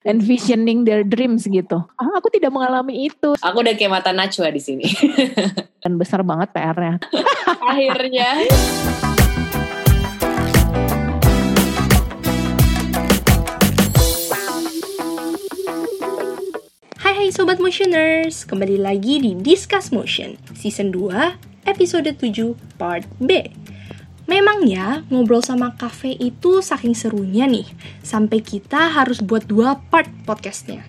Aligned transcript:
envisioning 0.00 0.88
their 0.88 1.04
dreams 1.04 1.44
gitu. 1.44 1.84
Ah, 2.00 2.12
aku 2.16 2.32
tidak 2.32 2.56
mengalami 2.56 3.12
itu. 3.12 3.36
Aku 3.36 3.60
udah 3.60 3.76
kayak 3.76 3.92
mata 4.00 4.16
Najwa 4.16 4.48
di 4.48 4.60
sini. 4.60 4.88
Dan 5.84 6.00
besar 6.00 6.24
banget 6.24 6.56
PR-nya. 6.56 6.96
Akhirnya. 7.68 8.48
Hai 17.00 17.12
hai 17.12 17.28
Sobat 17.28 17.60
Motioners, 17.60 18.48
kembali 18.48 18.80
lagi 18.80 19.20
di 19.20 19.36
Discuss 19.36 19.92
Motion, 19.92 20.40
Season 20.56 20.88
2, 20.88 21.68
Episode 21.68 22.16
7, 22.16 22.56
Part 22.80 23.04
B. 23.20 23.59
Memang 24.30 24.62
ya, 24.62 25.02
ngobrol 25.10 25.42
sama 25.42 25.74
kafe 25.74 26.14
itu 26.14 26.62
saking 26.62 26.94
serunya 26.94 27.50
nih, 27.50 27.66
sampai 27.98 28.38
kita 28.38 28.94
harus 28.94 29.18
buat 29.18 29.42
dua 29.42 29.82
part 29.90 30.06
podcastnya. 30.22 30.86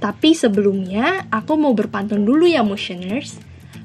Tapi 0.00 0.32
sebelumnya, 0.32 1.28
aku 1.28 1.60
mau 1.60 1.76
berpantun 1.76 2.24
dulu 2.24 2.48
ya 2.48 2.64
motioners. 2.64 3.36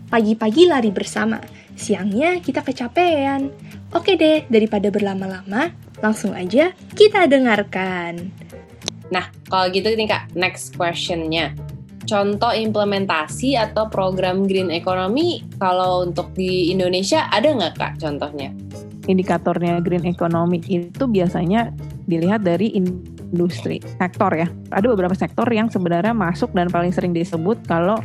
Pagi-pagi 0.08 0.72
lari 0.72 0.88
bersama, 0.96 1.44
siangnya 1.76 2.40
kita 2.40 2.64
kecapean. 2.64 3.52
Oke 3.92 4.16
deh, 4.16 4.48
daripada 4.48 4.88
berlama-lama, 4.88 5.76
langsung 6.00 6.32
aja 6.32 6.72
kita 6.96 7.28
dengarkan. 7.28 8.32
Nah, 9.12 9.28
kalau 9.52 9.68
gitu 9.68 9.92
nih 10.00 10.08
Kak, 10.08 10.32
next 10.32 10.80
questionnya. 10.80 11.52
Contoh 12.04 12.52
implementasi 12.52 13.56
atau 13.56 13.88
program 13.88 14.44
green 14.44 14.70
economy 14.70 15.44
kalau 15.58 16.04
untuk 16.04 16.36
di 16.36 16.70
Indonesia 16.70 17.32
ada 17.32 17.48
nggak 17.48 17.74
Kak 17.80 17.94
contohnya? 18.04 18.52
indikatornya 19.08 19.84
green 19.84 20.08
economy 20.08 20.64
itu 20.68 21.04
biasanya 21.08 21.72
dilihat 22.08 22.44
dari 22.44 22.72
industri 22.76 23.84
sektor 24.00 24.32
ya. 24.32 24.48
Ada 24.72 24.88
beberapa 24.92 25.16
sektor 25.16 25.48
yang 25.52 25.68
sebenarnya 25.68 26.16
masuk 26.16 26.52
dan 26.56 26.72
paling 26.72 26.96
sering 26.96 27.12
disebut 27.12 27.60
kalau 27.68 28.00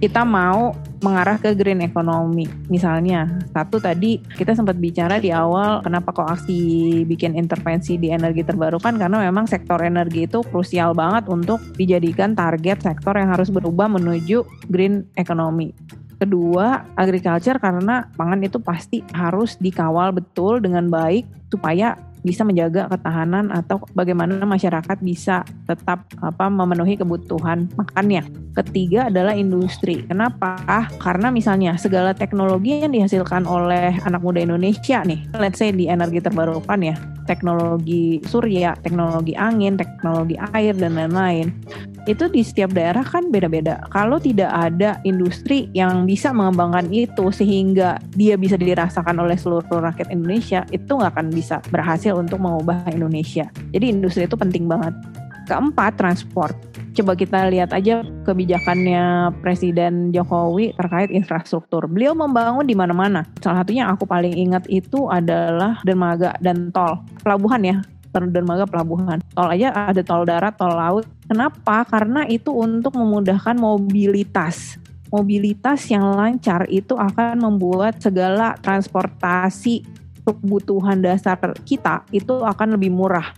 kita 0.00 0.24
mau 0.24 0.72
mengarah 1.02 1.36
ke 1.36 1.52
green 1.52 1.82
economy. 1.82 2.46
Misalnya, 2.70 3.26
satu 3.50 3.82
tadi 3.82 4.22
kita 4.38 4.54
sempat 4.54 4.78
bicara 4.78 5.18
di 5.18 5.34
awal 5.34 5.82
kenapa 5.82 6.14
kok 6.14 6.30
aksi 6.30 7.02
bikin 7.04 7.34
intervensi 7.34 7.98
di 7.98 8.14
energi 8.14 8.46
terbarukan 8.46 8.96
karena 8.96 9.26
memang 9.28 9.50
sektor 9.50 9.82
energi 9.82 10.30
itu 10.30 10.40
krusial 10.48 10.94
banget 10.94 11.26
untuk 11.26 11.58
dijadikan 11.74 12.38
target 12.38 12.80
sektor 12.80 13.18
yang 13.18 13.34
harus 13.34 13.50
berubah 13.50 13.90
menuju 13.90 14.46
green 14.70 15.04
economy. 15.18 15.74
Kedua, 16.22 16.86
agriculture 16.94 17.58
karena 17.58 18.06
pangan 18.14 18.46
itu 18.46 18.62
pasti 18.62 19.02
harus 19.10 19.58
dikawal 19.58 20.14
betul 20.14 20.62
dengan 20.62 20.86
baik 20.86 21.26
supaya 21.50 21.98
bisa 22.22 22.46
menjaga 22.46 22.86
ketahanan 22.86 23.50
atau 23.50 23.82
bagaimana 23.92 24.38
masyarakat 24.46 24.98
bisa 25.02 25.42
tetap 25.66 26.06
apa 26.22 26.46
memenuhi 26.46 26.94
kebutuhan 26.94 27.66
makannya. 27.74 28.22
Ketiga 28.52 29.08
adalah 29.10 29.34
industri. 29.34 30.04
Kenapa? 30.06 30.86
Karena 31.02 31.32
misalnya 31.34 31.74
segala 31.80 32.14
teknologi 32.14 32.84
yang 32.84 32.92
dihasilkan 32.94 33.48
oleh 33.48 33.96
anak 34.06 34.22
muda 34.22 34.44
Indonesia 34.44 35.02
nih, 35.02 35.24
let's 35.40 35.58
say 35.58 35.72
di 35.72 35.88
energi 35.88 36.20
terbarukan 36.20 36.80
ya, 36.84 36.94
teknologi 37.24 38.20
surya, 38.28 38.76
teknologi 38.84 39.32
angin, 39.34 39.80
teknologi 39.80 40.36
air 40.52 40.76
dan 40.76 40.94
lain-lain. 40.94 41.48
Itu 42.04 42.26
di 42.26 42.42
setiap 42.42 42.74
daerah 42.74 43.06
kan 43.06 43.30
beda-beda. 43.30 43.78
Kalau 43.88 44.18
tidak 44.18 44.50
ada 44.50 44.98
industri 45.06 45.70
yang 45.72 46.04
bisa 46.04 46.34
mengembangkan 46.34 46.90
itu 46.90 47.30
sehingga 47.30 48.02
dia 48.12 48.34
bisa 48.34 48.58
dirasakan 48.58 49.22
oleh 49.22 49.38
seluruh 49.38 49.64
rakyat 49.64 50.10
Indonesia, 50.10 50.66
itu 50.74 50.90
nggak 50.92 51.14
akan 51.14 51.32
bisa 51.32 51.62
berhasil 51.70 52.11
untuk 52.14 52.38
mengubah 52.40 52.86
Indonesia. 52.92 53.48
Jadi 53.72 53.90
industri 53.90 54.24
itu 54.28 54.36
penting 54.36 54.68
banget. 54.68 54.94
Keempat, 55.50 55.98
transport. 55.98 56.54
Coba 56.92 57.16
kita 57.16 57.48
lihat 57.48 57.72
aja 57.72 58.04
kebijakannya 58.28 59.32
Presiden 59.40 60.12
Jokowi 60.12 60.76
terkait 60.76 61.08
infrastruktur. 61.08 61.88
Beliau 61.88 62.12
membangun 62.12 62.68
di 62.68 62.76
mana-mana. 62.76 63.24
Salah 63.40 63.64
satunya 63.64 63.88
aku 63.88 64.04
paling 64.04 64.36
ingat 64.36 64.68
itu 64.68 65.08
adalah 65.08 65.80
dermaga 65.88 66.36
dan 66.44 66.68
tol. 66.68 67.00
Pelabuhan 67.24 67.64
ya, 67.64 67.76
dermaga 68.12 68.68
pelabuhan. 68.68 69.24
Tol 69.32 69.48
aja 69.48 69.72
ada 69.72 70.04
tol 70.04 70.28
darat, 70.28 70.52
tol 70.60 70.76
laut. 70.76 71.08
Kenapa? 71.24 71.88
Karena 71.88 72.28
itu 72.28 72.52
untuk 72.52 72.92
memudahkan 72.92 73.56
mobilitas. 73.56 74.76
Mobilitas 75.08 75.88
yang 75.88 76.12
lancar 76.12 76.68
itu 76.68 76.96
akan 76.96 77.40
membuat 77.40 78.00
segala 78.00 78.56
transportasi 78.60 80.01
kebutuhan 80.22 81.02
dasar 81.02 81.38
kita 81.66 82.06
itu 82.14 82.42
akan 82.42 82.78
lebih 82.78 82.94
murah. 82.94 83.34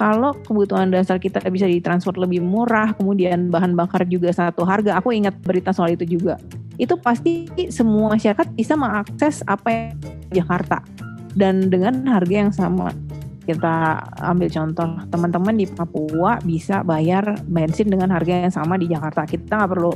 Kalau 0.00 0.32
kebutuhan 0.42 0.88
dasar 0.88 1.20
kita 1.20 1.44
bisa 1.52 1.68
ditransport 1.68 2.16
lebih 2.16 2.40
murah, 2.40 2.96
kemudian 2.96 3.52
bahan 3.52 3.76
bakar 3.76 4.08
juga 4.08 4.32
satu 4.32 4.64
harga, 4.64 4.96
aku 4.96 5.12
ingat 5.12 5.36
berita 5.44 5.76
soal 5.76 5.92
itu 5.92 6.18
juga. 6.18 6.40
Itu 6.80 6.96
pasti 6.98 7.46
semua 7.68 8.16
masyarakat 8.16 8.56
bisa 8.56 8.74
mengakses 8.74 9.44
apa 9.44 9.68
yang 9.70 9.94
Jakarta. 10.32 10.80
Dan 11.36 11.68
dengan 11.68 12.06
harga 12.08 12.34
yang 12.34 12.52
sama 12.54 12.90
kita 13.44 14.00
ambil 14.24 14.48
contoh 14.48 14.88
teman-teman 15.12 15.54
di 15.54 15.66
Papua 15.68 16.40
bisa 16.40 16.80
bayar 16.80 17.36
bensin 17.44 17.92
dengan 17.92 18.08
harga 18.10 18.48
yang 18.48 18.52
sama 18.52 18.80
di 18.80 18.88
Jakarta. 18.88 19.28
Kita 19.28 19.60
nggak 19.60 19.70
perlu 19.70 19.92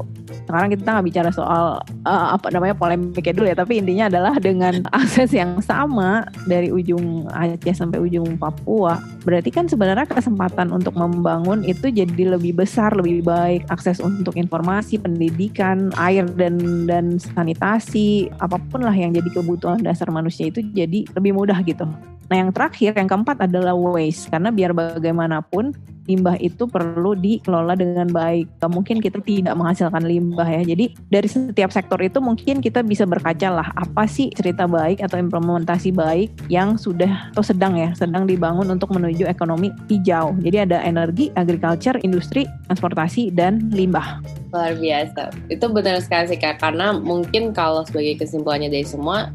sekarang 0.49 0.69
kita 0.73 0.89
nggak 0.97 1.07
bicara 1.09 1.31
soal 1.33 1.81
uh, 2.09 2.29
apa 2.37 2.49
namanya 2.53 2.77
polemiknya 2.77 3.33
dulu 3.33 3.47
ya. 3.49 3.57
Tapi 3.57 3.81
intinya 3.81 4.13
adalah 4.13 4.35
dengan 4.37 4.85
akses 5.01 5.33
yang 5.33 5.61
sama 5.65 6.29
dari 6.45 6.69
ujung 6.69 7.29
Aceh 7.33 7.75
sampai 7.75 8.01
ujung 8.01 8.37
Papua 8.37 9.01
berarti 9.25 9.53
kan 9.53 9.69
sebenarnya 9.69 10.09
kesempatan 10.09 10.73
untuk 10.73 10.97
membangun 10.97 11.65
itu 11.65 11.89
jadi 11.93 12.37
lebih 12.37 12.61
besar 12.61 12.93
lebih 12.97 13.25
baik. 13.25 13.65
Akses 13.73 14.01
untuk 14.01 14.37
informasi 14.37 15.01
pendidikan 15.01 15.93
air 15.97 16.29
dan 16.37 16.85
dan 16.85 17.17
sanitasi 17.17 18.29
apa 18.41 18.61
pun 18.69 18.85
lah 18.85 18.95
yang 18.95 19.17
jadi 19.17 19.29
kebutuhan 19.33 19.81
dasar 19.81 20.09
manusia 20.13 20.49
itu 20.49 20.61
jadi 20.73 21.05
lebih 21.17 21.33
mudah 21.37 21.61
gitu 21.65 21.89
Nah 22.29 22.37
yang 22.37 22.51
terakhir, 22.53 22.93
yang 22.97 23.09
keempat 23.09 23.41
adalah 23.45 23.73
waste. 23.75 24.29
Karena 24.29 24.53
biar 24.53 24.77
bagaimanapun 24.77 25.73
limbah 26.09 26.41
itu 26.41 26.65
perlu 26.65 27.13
dikelola 27.13 27.77
dengan 27.77 28.09
baik. 28.09 28.49
Mungkin 28.65 29.05
kita 29.05 29.21
tidak 29.21 29.53
menghasilkan 29.55 30.09
limbah 30.09 30.49
ya. 30.49 30.65
Jadi 30.65 30.97
dari 31.13 31.29
setiap 31.29 31.69
sektor 31.69 32.01
itu 32.01 32.19
mungkin 32.19 32.65
kita 32.65 32.81
bisa 32.81 33.05
berkaca 33.05 33.53
lah 33.53 33.69
apa 33.77 34.09
sih 34.09 34.33
cerita 34.33 34.65
baik 34.65 35.05
atau 35.05 35.21
implementasi 35.21 35.93
baik 35.93 36.33
yang 36.49 36.81
sudah 36.81 37.29
atau 37.37 37.45
sedang 37.45 37.77
ya, 37.77 37.93
sedang 37.93 38.25
dibangun 38.25 38.73
untuk 38.73 38.89
menuju 38.97 39.29
ekonomi 39.29 39.69
hijau. 39.93 40.33
Jadi 40.41 40.65
ada 40.65 40.81
energi, 40.81 41.29
agriculture, 41.37 42.01
industri, 42.01 42.49
transportasi, 42.73 43.29
dan 43.37 43.69
limbah. 43.69 44.25
Luar 44.49 44.73
biasa. 44.81 45.29
Itu 45.53 45.69
benar 45.69 46.01
sekali 46.01 46.33
sih 46.33 46.41
Kak. 46.41 46.65
Karena 46.65 46.97
mungkin 46.97 47.53
kalau 47.53 47.85
sebagai 47.85 48.25
kesimpulannya 48.25 48.73
dari 48.73 48.89
semua, 48.89 49.29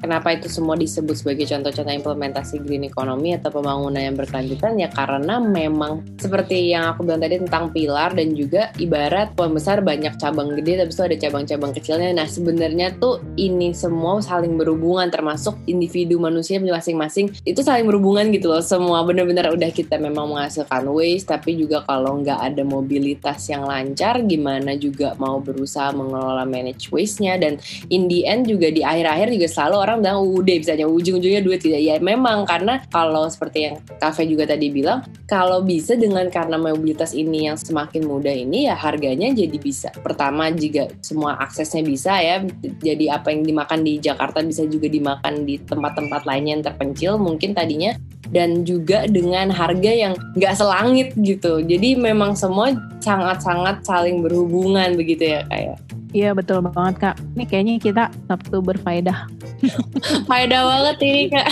Kenapa 0.00 0.32
itu 0.32 0.48
semua 0.48 0.80
disebut 0.80 1.12
sebagai 1.12 1.44
contoh-contoh 1.44 1.92
implementasi 1.92 2.64
green 2.64 2.88
economy 2.88 3.36
atau 3.36 3.52
pembangunan 3.52 4.00
yang 4.00 4.16
berkelanjutan 4.16 4.80
ya 4.80 4.88
karena 4.88 5.36
memang 5.36 6.00
seperti 6.16 6.72
yang 6.72 6.96
aku 6.96 7.04
bilang 7.04 7.20
tadi 7.20 7.36
tentang 7.36 7.68
pilar 7.68 8.16
dan 8.16 8.32
juga 8.32 8.72
ibarat 8.80 9.36
pohon 9.36 9.52
besar 9.52 9.84
banyak 9.84 10.16
cabang 10.16 10.56
gede 10.56 10.80
tapi 10.80 10.90
itu 10.90 11.02
ada 11.04 11.16
cabang-cabang 11.20 11.72
kecilnya. 11.76 12.10
Nah 12.16 12.24
sebenarnya 12.24 12.96
tuh 12.96 13.20
ini 13.36 13.76
semua 13.76 14.24
saling 14.24 14.56
berhubungan 14.56 15.12
termasuk 15.12 15.60
individu 15.68 16.16
manusia 16.16 16.56
masing-masing 16.56 17.36
itu 17.44 17.60
saling 17.60 17.84
berhubungan 17.84 18.32
gitu 18.32 18.48
loh. 18.48 18.64
Semua 18.64 19.04
benar-benar 19.04 19.52
udah 19.52 19.68
kita 19.68 20.00
memang 20.00 20.32
menghasilkan 20.32 20.88
waste 20.88 21.28
tapi 21.28 21.60
juga 21.60 21.84
kalau 21.84 22.24
nggak 22.24 22.40
ada 22.40 22.62
mobilitas 22.64 23.52
yang 23.52 23.68
lancar 23.68 24.24
gimana 24.24 24.80
juga 24.80 25.12
mau 25.20 25.44
berusaha 25.44 25.92
mengelola 25.92 26.48
manage 26.48 26.88
waste-nya 26.88 27.36
dan 27.36 27.60
in 27.92 28.08
the 28.08 28.24
end 28.24 28.48
juga 28.48 28.72
di 28.72 28.80
akhir-akhir 28.80 29.28
juga 29.36 29.48
selalu 29.50 29.76
orang 29.76 29.89
orang 29.90 30.00
bilang 30.06 30.18
UUD 30.22 30.48
misalnya 30.62 30.86
ujung-ujungnya 30.86 31.42
duit 31.42 31.60
tidak 31.60 31.82
ya 31.82 31.98
memang 31.98 32.46
karena 32.46 32.78
kalau 32.88 33.26
seperti 33.26 33.58
yang 33.66 33.74
kafe 33.98 34.24
juga 34.30 34.46
tadi 34.46 34.70
bilang 34.70 35.02
kalau 35.26 35.62
bisa 35.62 35.98
dengan 35.98 36.26
karena 36.30 36.58
mobilitas 36.58 37.14
ini 37.14 37.50
yang 37.50 37.58
semakin 37.58 38.06
mudah 38.06 38.34
ini 38.34 38.66
ya 38.66 38.74
harganya 38.74 39.30
jadi 39.30 39.58
bisa. 39.62 39.94
Pertama 40.02 40.50
jika 40.50 40.90
semua 41.00 41.38
aksesnya 41.38 41.86
bisa 41.86 42.18
ya. 42.18 42.42
Jadi 42.82 43.06
apa 43.06 43.30
yang 43.30 43.46
dimakan 43.46 43.86
di 43.86 44.02
Jakarta 44.02 44.42
bisa 44.42 44.66
juga 44.66 44.90
dimakan 44.90 45.46
di 45.46 45.62
tempat-tempat 45.62 46.26
lainnya 46.26 46.58
yang 46.58 46.64
terpencil 46.66 47.12
mungkin 47.18 47.54
tadinya. 47.54 47.94
Dan 48.30 48.62
juga 48.62 49.10
dengan 49.10 49.50
harga 49.50 49.90
yang 49.90 50.14
nggak 50.38 50.54
selangit 50.54 51.18
gitu. 51.18 51.66
Jadi 51.66 51.98
memang 51.98 52.38
semua 52.38 52.70
sangat-sangat 53.02 53.82
saling 53.82 54.22
berhubungan 54.22 54.94
begitu 54.94 55.34
ya 55.34 55.42
kayak 55.50 55.82
Iya 56.10 56.34
betul 56.34 56.58
banget 56.66 56.94
kak. 56.98 57.16
Ini 57.38 57.44
kayaknya 57.46 57.74
kita 57.78 58.04
Sabtu 58.26 58.58
berfaedah. 58.58 59.30
faedah 60.28 60.62
banget 60.66 60.96
ini 61.06 61.22
kak. 61.30 61.48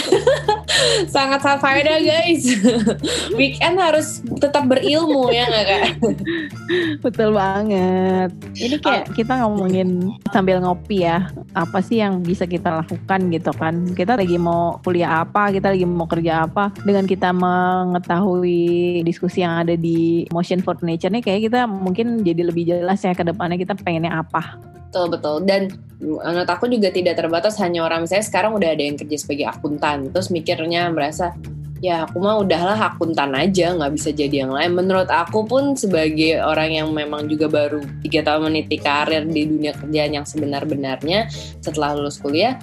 sangat 1.15 1.41
sangat 1.47 1.61
faedah 1.63 1.99
guys. 2.03 2.43
Weekend 3.39 3.79
harus 3.79 4.19
tetap 4.43 4.67
berilmu 4.67 5.31
ya 5.31 5.47
nggak 5.47 5.67
kak? 5.67 5.85
betul 7.07 7.39
banget. 7.39 8.35
Ini 8.59 8.77
kayak 8.83 9.05
oh. 9.07 9.15
kita 9.15 9.33
ngomongin 9.47 10.19
sambil 10.35 10.59
ngopi 10.59 11.07
ya. 11.07 11.31
Apa 11.55 11.79
sih 11.79 12.03
yang 12.03 12.27
bisa 12.27 12.43
kita 12.43 12.83
lakukan 12.83 13.31
gitu 13.31 13.55
kan? 13.55 13.95
Kita 13.95 14.19
lagi 14.19 14.43
mau 14.43 14.83
kuliah 14.83 15.23
apa? 15.23 15.55
Kita 15.55 15.71
lagi 15.71 15.87
mau 15.87 16.11
kerja 16.11 16.51
apa? 16.51 16.75
Dengan 16.83 17.07
kita 17.07 17.31
mengetahui 17.31 19.03
diskusi 19.07 19.47
yang 19.47 19.63
ada 19.63 19.79
di 19.79 20.27
Motion 20.35 20.67
for 20.67 20.75
Nature 20.83 21.15
nih, 21.15 21.23
kayak 21.23 21.41
kita 21.47 21.61
mungkin 21.71 22.27
jadi 22.27 22.43
lebih 22.43 22.67
jelas 22.67 23.03
ya 23.07 23.15
ke 23.15 23.23
depannya 23.23 23.55
kita 23.55 23.79
pengennya 23.79 24.19
apa 24.19 24.48
Betul 24.89 25.07
betul. 25.13 25.37
Dan 25.45 25.63
menurut 26.01 26.49
aku 26.49 26.71
juga 26.71 26.89
tidak 26.89 27.21
terbatas 27.21 27.59
hanya 27.61 27.85
orang 27.85 28.07
misalnya 28.07 28.25
sekarang 28.25 28.55
udah 28.55 28.71
ada 28.73 28.83
yang 28.87 28.95
kerja 28.95 29.19
sebagai 29.19 29.51
akuntan 29.51 30.15
terus 30.15 30.31
mikirnya 30.31 30.87
merasa 30.95 31.35
ya 31.83 32.07
aku 32.07 32.23
mah 32.23 32.39
udahlah 32.39 32.79
akuntan 32.95 33.35
aja 33.35 33.75
nggak 33.75 33.93
bisa 33.95 34.11
jadi 34.11 34.47
yang 34.47 34.53
lain. 34.55 34.75
Menurut 34.75 35.11
aku 35.11 35.47
pun 35.47 35.75
sebagai 35.79 36.43
orang 36.43 36.75
yang 36.75 36.89
memang 36.91 37.27
juga 37.31 37.47
baru 37.51 37.83
tiga 38.03 38.27
tahun 38.27 38.51
meniti 38.51 38.79
karir 38.79 39.27
di 39.27 39.47
dunia 39.47 39.73
kerjaan 39.75 40.11
yang 40.23 40.27
sebenar-benarnya 40.27 41.31
setelah 41.63 41.95
lulus 41.95 42.19
kuliah 42.19 42.59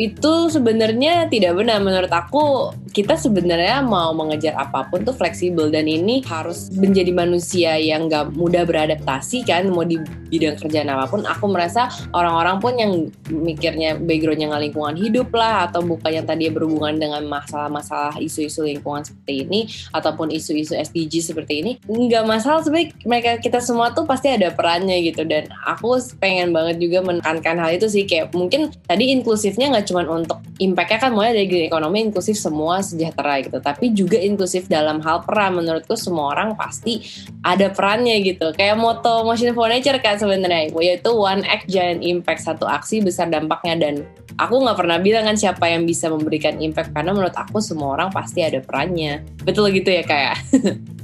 itu 0.00 0.48
sebenarnya 0.48 1.28
tidak 1.28 1.60
benar. 1.60 1.84
Menurut 1.84 2.08
aku 2.08 2.72
kita 2.96 3.20
sebenarnya 3.20 3.84
mau 3.84 4.16
mengejar 4.16 4.56
apa 4.56 4.88
pun 4.88 5.04
tuh 5.04 5.12
fleksibel. 5.12 5.68
Dan 5.68 5.84
ini 5.84 6.24
harus 6.24 6.72
menjadi 6.72 7.12
manusia 7.12 7.76
yang 7.76 8.08
gak 8.08 8.32
mudah 8.32 8.64
beradaptasi 8.64 9.44
kan 9.44 9.68
mau 9.68 9.84
di 9.84 10.00
bidang 10.32 10.56
kerjaan 10.56 10.88
apa 10.88 11.04
pun. 11.04 11.28
Aku 11.28 11.52
merasa 11.52 11.92
orang-orang 12.16 12.56
pun 12.64 12.72
yang 12.80 12.92
mikirnya 13.28 14.00
backgroundnya 14.00 14.48
nggak 14.48 14.64
lingkungan 14.72 14.96
hidup 14.96 15.28
lah 15.36 15.68
atau 15.68 15.84
bukan 15.84 16.22
yang 16.22 16.26
tadi 16.26 16.48
berhubungan 16.48 16.96
dengan 16.96 17.22
masalah-masalah 17.28 18.16
isu-isu 18.22 18.64
lingkungan 18.64 19.04
seperti 19.04 19.44
ini 19.44 19.60
ataupun 19.92 20.32
isu-isu 20.32 20.78
SDG 20.78 21.20
seperti 21.20 21.60
ini 21.60 21.72
nggak 21.84 22.24
masalah. 22.24 22.64
Sebenarnya 22.64 22.96
mereka 23.04 23.30
kita 23.42 23.60
semua 23.60 23.92
tuh 23.92 24.08
pasti 24.08 24.32
ada 24.32 24.48
perannya 24.54 24.96
gitu. 25.04 25.26
Dan 25.28 25.50
aku 25.68 26.00
pengen 26.22 26.56
banget 26.56 26.80
juga 26.80 27.04
menekankan 27.04 27.60
hal 27.60 27.76
itu 27.76 27.90
sih. 27.90 28.08
Kayak 28.08 28.32
mungkin 28.32 28.72
tadi 28.88 29.12
inklusifnya 29.12 29.68
nggak 29.74 29.89
cuma 29.90 30.06
untuk 30.06 30.38
impactnya 30.62 31.02
kan 31.02 31.10
mulai 31.10 31.34
dari 31.34 31.50
green 31.50 31.66
ekonomi 31.66 32.06
inklusif 32.06 32.38
semua 32.38 32.78
sejahtera 32.78 33.42
gitu. 33.42 33.58
Tapi 33.58 33.90
juga 33.90 34.22
inklusif 34.22 34.70
dalam 34.70 35.02
hal 35.02 35.26
peran. 35.26 35.58
Menurutku 35.58 35.98
semua 35.98 36.30
orang 36.30 36.54
pasti 36.54 37.02
ada 37.42 37.66
perannya 37.74 38.22
gitu. 38.22 38.54
Kayak 38.54 38.78
moto 38.78 39.26
Motion 39.26 39.50
for 39.58 39.66
Nature 39.66 39.98
kan 39.98 40.22
sebenarnya. 40.22 40.70
Yaitu 40.70 41.10
one 41.10 41.42
act 41.50 41.66
giant 41.66 42.06
impact. 42.06 42.46
Satu 42.46 42.70
aksi 42.70 43.02
besar 43.02 43.26
dampaknya. 43.26 43.90
Dan 43.90 43.94
aku 44.38 44.62
nggak 44.62 44.78
pernah 44.78 45.02
bilang 45.02 45.26
kan 45.26 45.34
siapa 45.34 45.66
yang 45.66 45.82
bisa 45.82 46.06
memberikan 46.06 46.62
impact. 46.62 46.94
Karena 46.94 47.10
menurut 47.10 47.34
aku 47.34 47.58
semua 47.58 47.98
orang 47.98 48.14
pasti 48.14 48.46
ada 48.46 48.62
perannya. 48.62 49.26
Betul 49.42 49.74
gitu 49.74 49.90
ya 49.90 50.06
kayak 50.06 50.38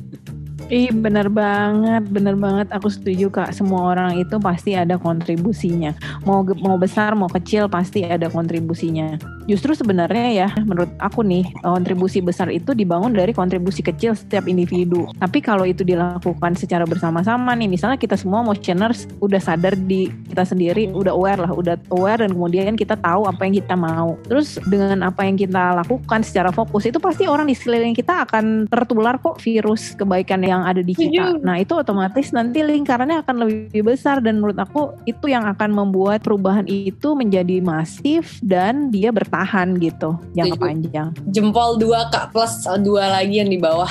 Ih 0.67 0.91
bener 0.91 1.31
banget, 1.31 2.03
bener 2.11 2.35
banget. 2.35 2.67
Aku 2.75 2.91
setuju 2.91 3.31
kak. 3.31 3.55
Semua 3.55 3.95
orang 3.95 4.19
itu 4.19 4.35
pasti 4.43 4.75
ada 4.75 4.99
kontribusinya. 4.99 5.95
Mau 6.27 6.43
mau 6.59 6.75
besar 6.75 7.15
mau 7.15 7.31
kecil 7.31 7.71
pasti 7.71 8.03
ada 8.03 8.27
kontribusinya. 8.27 9.15
Justru 9.47 9.79
sebenarnya 9.79 10.27
ya, 10.35 10.49
menurut 10.67 10.91
aku 10.99 11.23
nih 11.23 11.47
kontribusi 11.63 12.19
besar 12.19 12.51
itu 12.51 12.75
dibangun 12.75 13.15
dari 13.15 13.31
kontribusi 13.31 13.81
kecil 13.81 14.19
setiap 14.19 14.51
individu. 14.51 15.07
Tapi 15.23 15.39
kalau 15.39 15.63
itu 15.63 15.87
dilakukan 15.87 16.59
secara 16.59 16.83
bersama-sama 16.83 17.55
nih, 17.55 17.71
misalnya 17.71 17.95
kita 17.95 18.19
semua 18.19 18.43
motioners 18.43 19.07
udah 19.23 19.39
sadar 19.39 19.79
di 19.79 20.11
kita 20.35 20.43
sendiri, 20.43 20.91
udah 20.91 21.15
aware 21.15 21.41
lah, 21.41 21.55
udah 21.55 21.79
aware 21.95 22.27
dan 22.27 22.35
kemudian 22.35 22.75
kita 22.75 22.99
tahu 22.99 23.31
apa 23.31 23.47
yang 23.47 23.55
kita 23.63 23.75
mau. 23.79 24.19
Terus 24.27 24.59
dengan 24.67 25.07
apa 25.07 25.23
yang 25.23 25.39
kita 25.39 25.79
lakukan 25.79 26.27
secara 26.27 26.51
fokus 26.51 26.91
itu 26.91 26.99
pasti 26.99 27.31
orang 27.31 27.47
di 27.47 27.55
sekeliling 27.55 27.95
kita 27.95 28.27
akan 28.27 28.67
tertular 28.67 29.23
kok 29.23 29.39
virus 29.39 29.95
kebaikan 29.95 30.43
yang 30.43 30.67
ada 30.67 30.83
di 30.83 30.93
kita. 30.93 31.39
Nah 31.47 31.63
itu 31.63 31.79
otomatis 31.79 32.35
nanti 32.35 32.67
lingkarannya 32.67 33.23
akan 33.23 33.37
lebih 33.47 33.87
besar 33.87 34.19
dan 34.19 34.43
menurut 34.43 34.59
aku 34.59 34.99
itu 35.07 35.31
yang 35.31 35.47
akan 35.47 35.71
membuat 35.71 36.27
perubahan 36.27 36.67
itu 36.67 37.15
menjadi 37.15 37.63
masif 37.63 38.43
dan 38.43 38.91
dia 38.91 39.15
bertahan 39.15 39.36
gitu 39.77 40.17
jangka 40.33 40.57
panjang. 40.57 41.09
Jempol 41.29 41.77
dua 41.77 42.09
kak 42.09 42.33
plus 42.33 42.65
dua 42.81 43.11
lagi 43.11 43.43
yang 43.43 43.51
di 43.51 43.59
bawah. 43.61 43.91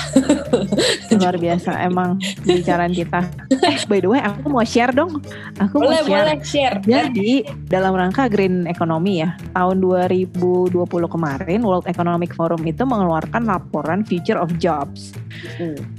Luar 1.20 1.36
biasa 1.36 1.70
emang 1.84 2.18
pembicaraan 2.42 2.92
kita. 2.96 3.20
Eh 3.52 3.78
by 3.86 4.00
the 4.02 4.08
way 4.10 4.20
aku 4.22 4.48
mau 4.50 4.64
share 4.66 4.90
dong. 4.90 5.22
Aku 5.60 5.78
boleh, 5.78 6.02
mau 6.02 6.08
share. 6.08 6.26
Boleh 6.26 6.38
share. 6.42 6.76
Jadi 6.82 7.32
dalam 7.68 7.94
rangka 7.94 8.26
green 8.26 8.66
economy 8.66 9.22
ya 9.22 9.36
tahun 9.54 9.78
2020 9.84 10.72
kemarin 10.88 11.60
World 11.62 11.86
Economic 11.86 12.32
Forum 12.34 12.62
itu 12.64 12.82
mengeluarkan 12.82 13.46
laporan 13.46 14.02
Future 14.02 14.40
of 14.40 14.50
Jobs. 14.56 15.12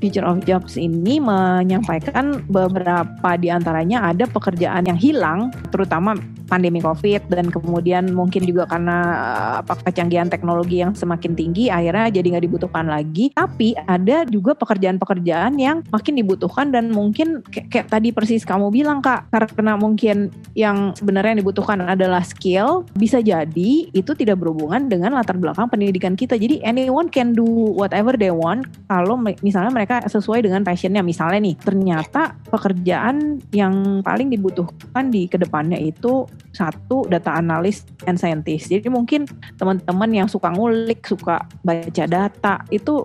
Future 0.04 0.28
of 0.28 0.44
Jobs 0.44 0.57
Jobs 0.57 0.74
ini 0.74 1.22
menyampaikan 1.22 2.42
beberapa 2.50 3.38
di 3.38 3.54
antaranya 3.54 4.10
ada 4.10 4.25
pekerjaan 4.25 4.89
yang 4.89 4.98
hilang, 4.98 5.54
terutama 5.69 6.18
pandemi 6.48 6.80
COVID 6.81 7.30
dan 7.30 7.51
kemudian 7.51 8.10
mungkin 8.16 8.48
juga 8.48 8.66
karena 8.66 8.98
eh, 9.16 9.54
apa 9.62 9.78
kecanggihan 9.86 10.31
teknologi 10.31 10.81
yang 10.81 10.98
semakin 10.98 11.38
tinggi, 11.38 11.69
akhirnya 11.69 12.10
jadi 12.10 12.28
nggak 12.34 12.45
dibutuhkan 12.50 12.89
lagi. 12.89 13.30
Tapi 13.38 13.78
ada 13.86 14.25
juga 14.25 14.57
pekerjaan-pekerjaan 14.57 15.60
yang 15.62 15.86
makin 15.94 16.18
dibutuhkan 16.18 16.74
dan 16.74 16.90
mungkin 16.90 17.45
kayak, 17.54 17.68
kayak 17.69 17.88
tadi 17.94 18.10
persis 18.10 18.42
kamu 18.42 18.74
bilang 18.74 19.06
kak, 19.06 19.30
karena 19.30 19.78
mungkin 19.78 20.33
yang 20.57 20.98
sebenarnya 20.98 21.38
yang 21.38 21.42
dibutuhkan 21.45 21.86
adalah 21.86 22.25
skill, 22.25 22.88
bisa 22.98 23.22
jadi 23.22 23.94
itu 23.94 24.12
tidak 24.18 24.42
berhubungan 24.42 24.90
dengan 24.90 25.13
latar 25.13 25.38
belakang 25.38 25.69
pendidikan 25.69 26.18
kita. 26.18 26.33
Jadi 26.33 26.66
anyone 26.66 27.13
can 27.13 27.38
do 27.38 27.45
whatever 27.78 28.18
they 28.18 28.33
want 28.33 28.66
kalau 28.90 29.19
misalnya 29.44 29.71
mereka 29.74 30.06
sesuai 30.06 30.45
dengan 30.45 30.63
passionnya. 30.63 31.03
Misalnya 31.03 31.39
nih 31.44 31.56
ternyata 31.59 32.38
pekerjaan 32.47 33.41
yang 33.51 34.00
paling 34.06 34.31
dibutuhkan 34.31 35.12
di 35.12 35.27
ke 35.27 35.35
depannya 35.35 35.75
itu 35.75 36.24
satu 36.56 37.03
data 37.09 37.35
analis 37.35 37.83
and 38.07 38.15
scientist. 38.15 38.71
Jadi 38.71 38.88
mungkin 38.88 39.27
teman-teman 39.59 40.09
yang 40.13 40.27
suka 40.31 40.53
ngulik 40.53 41.03
suka 41.03 41.44
baca 41.65 42.03
data 42.07 42.63
itu 42.71 43.03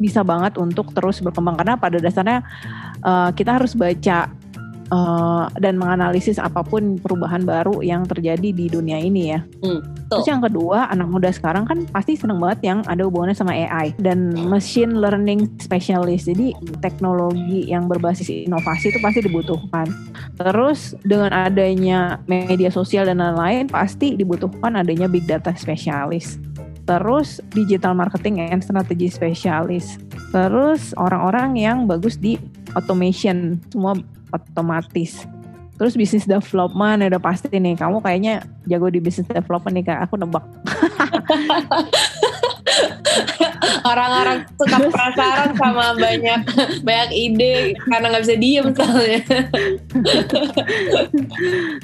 bisa 0.00 0.24
banget 0.24 0.56
untuk 0.56 0.96
terus 0.96 1.20
berkembang. 1.20 1.60
Karena 1.60 1.76
pada 1.76 2.00
dasarnya 2.00 2.40
uh, 3.04 3.30
kita 3.36 3.60
harus 3.60 3.76
baca 3.76 4.32
uh, 4.90 5.46
dan 5.58 5.78
menganalisis 5.78 6.36
apa 6.36 6.60
pun 6.66 6.98
perubahan 6.98 7.46
baru 7.46 7.80
yang 7.80 8.04
terjadi 8.04 8.50
di 8.52 8.66
dunia 8.68 8.98
ini 9.00 9.22
ya. 9.34 9.40
Hmm, 9.62 9.80
Terus 10.10 10.26
yang 10.26 10.42
kedua, 10.42 10.90
anak 10.90 11.06
muda 11.06 11.30
sekarang 11.30 11.64
kan 11.64 11.86
pasti 11.94 12.18
seneng 12.18 12.42
banget 12.42 12.66
yang 12.66 12.78
ada 12.90 13.06
hubungannya 13.06 13.38
sama 13.38 13.54
AI 13.54 13.94
dan 14.02 14.34
machine 14.50 14.98
learning 14.98 15.46
specialist. 15.62 16.26
Jadi 16.26 16.58
teknologi 16.82 17.70
yang 17.70 17.86
berbasis 17.86 18.26
inovasi 18.26 18.90
itu 18.90 18.98
pasti 18.98 19.22
dibutuhkan. 19.22 19.86
Terus 20.34 20.98
dengan 21.06 21.30
adanya 21.30 22.18
media 22.26 22.74
sosial 22.74 23.06
dan 23.06 23.22
lain-lain 23.22 23.70
pasti 23.70 24.18
dibutuhkan 24.18 24.74
adanya 24.74 25.06
big 25.06 25.24
data 25.30 25.54
specialist 25.54 26.42
terus 26.90 27.38
digital 27.54 27.94
marketing 27.94 28.42
and 28.42 28.66
strategy 28.66 29.06
specialist, 29.06 30.02
terus 30.34 30.90
orang-orang 30.98 31.54
yang 31.54 31.86
bagus 31.86 32.18
di 32.18 32.34
automation, 32.74 33.62
semua 33.70 33.94
otomatis. 34.34 35.22
Terus 35.78 35.94
bisnis 35.96 36.28
development 36.28 37.06
udah 37.06 37.22
pasti 37.22 37.48
nih. 37.48 37.78
Kamu 37.78 38.04
kayaknya 38.04 38.44
jago 38.68 38.92
di 38.92 39.00
bisnis 39.00 39.24
development 39.30 39.80
nih 39.80 39.86
kak. 39.86 40.10
Aku 40.10 40.20
nebak. 40.20 40.44
orang-orang 43.84 44.46
suka 44.56 44.76
penasaran 44.88 45.50
sama 45.56 45.96
banyak 45.96 46.40
banyak 46.84 47.10
ide 47.12 47.74
karena 47.88 48.06
nggak 48.12 48.22
bisa 48.24 48.36
diem 48.36 48.64
misalnya. 48.70 49.20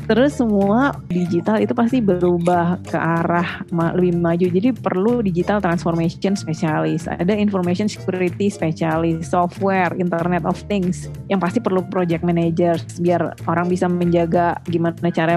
Terus 0.06 0.33
semua 0.37 0.95
digital 1.09 1.61
itu 1.61 1.73
pasti 1.73 1.99
berubah 2.00 2.78
ke 2.85 2.99
arah 2.99 3.64
lebih 3.71 4.16
maju. 4.18 4.47
Jadi 4.47 4.68
perlu 4.76 5.25
digital 5.25 5.59
transformation 5.59 6.37
spesialis, 6.37 7.09
ada 7.09 7.33
information 7.35 7.88
security 7.88 8.52
spesialis, 8.52 9.33
software, 9.33 9.92
internet 9.97 10.45
of 10.45 10.59
things 10.71 11.09
yang 11.26 11.40
pasti 11.42 11.59
perlu 11.59 11.83
project 11.88 12.23
manager 12.23 12.78
biar 13.00 13.35
orang 13.49 13.66
bisa 13.66 13.88
menjaga 13.90 14.59
gimana 14.68 15.11
cara 15.11 15.35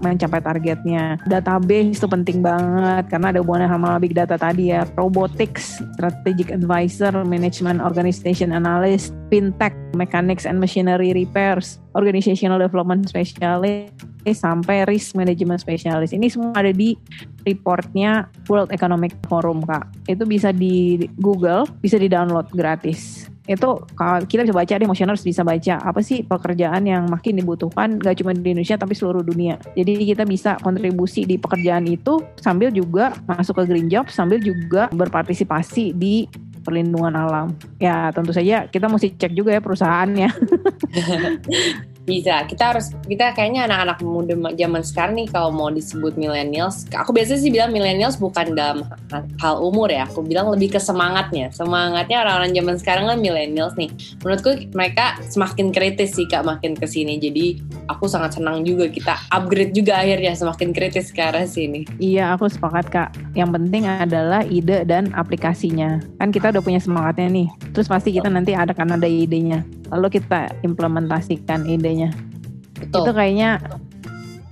mencapai 0.00 0.40
targetnya. 0.40 1.20
Database 1.26 1.98
itu 1.98 2.08
penting 2.08 2.40
banget 2.40 3.10
karena 3.10 3.34
ada 3.34 3.40
hubungannya 3.42 3.68
sama 3.70 3.98
big 4.00 4.14
data 4.16 4.36
tadi 4.38 4.72
ya. 4.72 4.86
Robotics 5.26 5.82
strategic 5.98 6.54
advisor, 6.54 7.10
management 7.26 7.82
organization 7.82 8.54
analyst, 8.54 9.10
fintech, 9.26 9.74
mechanics 9.98 10.46
and 10.46 10.62
machinery 10.62 11.10
repairs, 11.10 11.82
organizational 11.98 12.62
development 12.62 13.10
specialist, 13.10 13.90
sampai 14.22 14.86
risk 14.86 15.18
management 15.18 15.58
specialist. 15.58 16.14
Ini 16.14 16.30
semua 16.30 16.54
ada 16.54 16.70
di 16.70 16.94
reportnya 17.42 18.30
World 18.46 18.70
Economic 18.70 19.18
Forum 19.26 19.66
kak. 19.66 19.90
Itu 20.06 20.22
bisa 20.30 20.54
di 20.54 21.10
Google, 21.18 21.66
bisa 21.82 21.98
di 21.98 22.06
download 22.06 22.46
gratis. 22.54 23.26
Itu 23.46 23.70
kalau 23.94 24.18
kita 24.26 24.42
bisa 24.42 24.54
baca 24.54 24.74
deh 24.74 24.88
motioners 24.90 25.22
bisa 25.22 25.46
baca 25.46 25.74
apa 25.78 26.00
sih 26.02 26.26
pekerjaan 26.26 26.82
yang 26.82 27.06
makin 27.06 27.38
dibutuhkan 27.38 27.98
gak 28.02 28.18
cuma 28.18 28.34
di 28.34 28.42
Indonesia 28.42 28.74
tapi 28.74 28.98
seluruh 28.98 29.22
dunia 29.22 29.58
jadi 29.78 29.92
kita 30.02 30.26
bisa 30.26 30.58
kontribusi 30.60 31.22
di 31.22 31.38
pekerjaan 31.38 31.86
itu 31.86 32.18
sambil 32.42 32.74
juga 32.74 33.14
masuk 33.30 33.62
ke 33.62 33.70
green 33.70 33.86
job 33.86 34.10
sambil 34.10 34.42
juga 34.42 34.90
berpartisipasi 34.90 35.94
di 35.94 36.26
perlindungan 36.66 37.14
alam. 37.14 37.54
Ya 37.78 38.10
tentu 38.10 38.34
saja 38.34 38.66
kita 38.66 38.90
mesti 38.90 39.14
cek 39.14 39.38
juga 39.38 39.54
ya 39.54 39.62
perusahaannya. 39.62 40.28
Bisa, 42.06 42.46
kita 42.46 42.70
harus 42.70 42.94
kita 43.10 43.34
kayaknya 43.34 43.66
anak-anak 43.66 43.98
muda 44.06 44.34
zaman 44.54 44.82
sekarang 44.86 45.18
nih 45.18 45.28
kalau 45.28 45.50
mau 45.50 45.74
disebut 45.74 46.14
millennials, 46.14 46.86
aku 46.94 47.10
biasanya 47.10 47.42
sih 47.42 47.50
bilang 47.50 47.74
millennials 47.74 48.14
bukan 48.14 48.54
dalam 48.54 48.86
hal 49.42 49.58
umur 49.58 49.90
ya, 49.90 50.06
aku 50.06 50.22
bilang 50.22 50.46
lebih 50.54 50.78
ke 50.78 50.80
semangatnya. 50.80 51.50
Semangatnya 51.50 52.22
orang-orang 52.22 52.54
zaman 52.54 52.76
sekarang 52.78 53.04
kan 53.10 53.18
millennials 53.18 53.74
nih. 53.74 53.90
Menurutku 54.22 54.54
mereka 54.70 55.18
semakin 55.26 55.74
kritis 55.74 56.14
sih 56.14 56.30
Kak 56.30 56.46
makin 56.46 56.78
ke 56.78 56.86
sini. 56.86 57.18
Jadi 57.18 57.58
aku 57.90 58.06
sangat 58.06 58.38
senang 58.38 58.62
juga 58.62 58.86
kita 58.86 59.18
upgrade 59.34 59.74
juga 59.74 59.98
akhirnya 59.98 60.38
semakin 60.38 60.70
kritis 60.70 61.10
ke 61.10 61.18
arah 61.18 61.42
sini. 61.42 61.90
Iya, 61.98 62.38
aku 62.38 62.46
sepakat 62.46 62.86
Kak. 62.86 63.08
Yang 63.34 63.50
penting 63.58 63.82
adalah 63.90 64.46
ide 64.46 64.86
dan 64.86 65.10
aplikasinya. 65.18 65.98
Kan 66.22 66.30
kita 66.30 66.54
udah 66.54 66.62
punya 66.62 66.78
semangatnya 66.78 67.26
nih. 67.26 67.48
Terus 67.74 67.90
pasti 67.90 68.14
kita 68.14 68.30
nanti 68.30 68.54
ada 68.54 68.70
kan 68.70 68.94
ada 68.94 69.10
idenya. 69.10 69.66
Lalu 69.90 70.20
kita 70.20 70.52
implementasikan 70.62 71.66
ide 71.66 71.96
kayaknya. 71.96 72.10
Betul. 72.76 73.04
Itu 73.04 73.10
kayaknya 73.16 73.50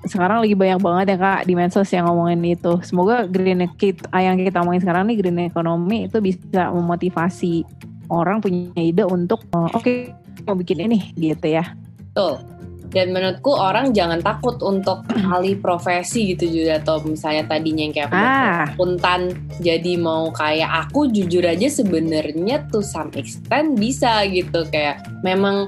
sekarang 0.04 0.44
lagi 0.44 0.52
banyak 0.52 0.80
banget 0.84 1.06
ya 1.12 1.16
kak 1.16 1.40
di 1.48 1.52
medsos 1.56 1.88
yang 1.92 2.08
ngomongin 2.08 2.40
itu. 2.44 2.80
Semoga 2.84 3.24
green 3.28 3.64
kit 3.76 4.04
yang 4.12 4.36
kita 4.36 4.60
ngomongin 4.60 4.82
sekarang 4.84 5.08
nih 5.08 5.16
green 5.20 5.40
economy 5.48 6.08
itu 6.08 6.20
bisa 6.20 6.72
memotivasi 6.72 7.64
orang 8.12 8.40
punya 8.44 8.68
ide 8.76 9.04
untuk 9.08 9.44
oh, 9.56 9.68
oke 9.72 9.80
okay, 9.80 10.12
mau 10.44 10.56
bikin 10.56 10.84
ini 10.84 11.12
gitu 11.16 11.48
ya. 11.48 11.64
Betul. 12.12 12.53
Dan 12.94 13.10
menurutku 13.10 13.50
orang 13.50 13.90
jangan 13.90 14.22
takut 14.22 14.56
untuk 14.62 15.02
alih 15.34 15.58
profesi 15.58 16.32
gitu 16.32 16.46
juga 16.46 16.78
atau 16.80 17.02
misalnya 17.02 17.44
tadinya 17.50 17.82
yang 17.84 17.94
kayak 17.94 18.10
ah. 18.14 18.70
akuntan 18.70 19.34
jadi 19.58 19.98
mau 19.98 20.30
kayak 20.30 20.88
aku 20.88 21.10
jujur 21.10 21.42
aja 21.42 21.66
sebenarnya 21.66 22.64
tuh 22.70 22.86
some 22.86 23.10
extent 23.18 23.74
bisa 23.74 24.22
gitu 24.30 24.62
kayak 24.70 25.02
memang 25.26 25.66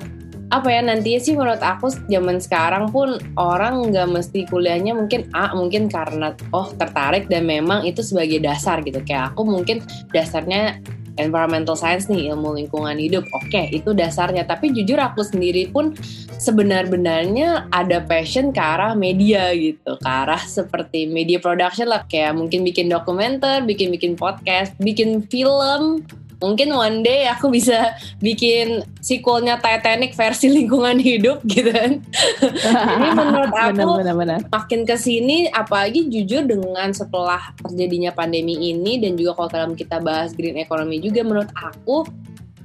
apa 0.54 0.70
ya 0.70 0.78
nantinya 0.78 1.18
sih 1.18 1.34
menurut 1.34 1.58
aku 1.58 1.90
zaman 2.06 2.38
sekarang 2.38 2.94
pun 2.94 3.18
orang 3.34 3.90
nggak 3.90 4.06
mesti 4.06 4.46
kuliahnya 4.46 4.94
mungkin 4.94 5.26
A 5.34 5.50
mungkin 5.58 5.90
karena 5.90 6.38
oh 6.54 6.70
tertarik 6.78 7.26
dan 7.26 7.50
memang 7.50 7.82
itu 7.82 7.98
sebagai 8.06 8.38
dasar 8.38 8.78
gitu 8.86 9.02
kayak 9.02 9.34
aku 9.34 9.42
mungkin 9.42 9.82
dasarnya 10.14 10.78
environmental 11.16 11.76
science 11.76 12.08
nih 12.08 12.32
ilmu 12.32 12.56
lingkungan 12.56 12.96
hidup. 12.96 13.24
Oke 13.32 13.48
okay, 13.48 13.66
itu 13.72 13.92
dasarnya. 13.92 14.44
Tapi 14.44 14.72
jujur 14.72 14.96
aku 15.00 15.24
sendiri 15.24 15.68
pun 15.72 15.92
sebenar-benarnya 16.36 17.72
ada 17.72 18.04
passion 18.04 18.52
ke 18.52 18.60
arah 18.60 18.92
media 18.92 19.52
gitu 19.56 19.96
ke 19.98 20.08
arah 20.08 20.40
seperti 20.40 21.08
media 21.08 21.40
production 21.40 21.88
lah. 21.90 22.04
Kayak 22.06 22.36
mungkin 22.36 22.62
bikin 22.64 22.88
dokumenter 22.92 23.64
bikin 23.64 23.92
bikin 23.92 24.14
podcast 24.14 24.76
bikin 24.80 25.24
film 25.26 26.04
mungkin 26.40 26.72
one 26.72 27.00
day 27.00 27.24
aku 27.28 27.48
bisa 27.48 27.96
bikin 28.20 28.84
sequelnya 29.00 29.56
Titanic 29.60 30.12
versi 30.12 30.50
lingkungan 30.56 31.00
hidup 31.00 31.40
gitu 31.48 31.72
kan. 31.72 32.02
Ini 32.96 33.08
menurut 33.16 33.52
aku 33.52 33.72
benar, 33.72 33.86
benar, 33.96 34.14
benar. 34.16 34.38
makin 34.52 34.84
ke 34.84 34.96
sini 34.98 35.48
apalagi 35.52 36.08
jujur 36.08 36.44
dengan 36.44 36.92
setelah 36.92 37.52
terjadinya 37.64 38.12
pandemi 38.12 38.72
ini 38.72 38.98
dan 39.00 39.14
juga 39.18 39.36
kalau 39.36 39.50
dalam 39.52 39.72
kita 39.74 40.00
bahas 40.00 40.32
green 40.32 40.56
economy 40.56 41.00
juga 41.02 41.22
menurut 41.22 41.50
aku 41.56 42.06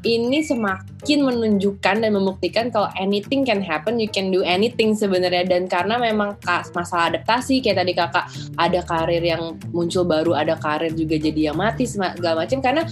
ini 0.01 0.41
semakin 0.41 1.19
menunjukkan 1.21 2.01
dan 2.01 2.11
membuktikan 2.13 2.73
kalau 2.73 2.89
anything 2.97 3.45
can 3.45 3.61
happen, 3.61 4.01
you 4.01 4.09
can 4.09 4.33
do 4.33 4.41
anything 4.41 4.97
sebenarnya 4.97 5.45
dan 5.45 5.69
karena 5.69 6.01
memang 6.01 6.37
masalah 6.73 7.13
adaptasi 7.13 7.61
kayak 7.61 7.85
tadi 7.85 7.93
kakak 7.93 8.25
ada 8.57 8.81
karir 8.81 9.21
yang 9.21 9.61
muncul 9.69 10.01
baru, 10.01 10.33
ada 10.33 10.57
karir 10.57 10.89
juga 10.97 11.21
jadi 11.21 11.53
yang 11.53 11.57
mati 11.57 11.85
segala 11.85 12.45
macam 12.45 12.59
karena 12.65 12.83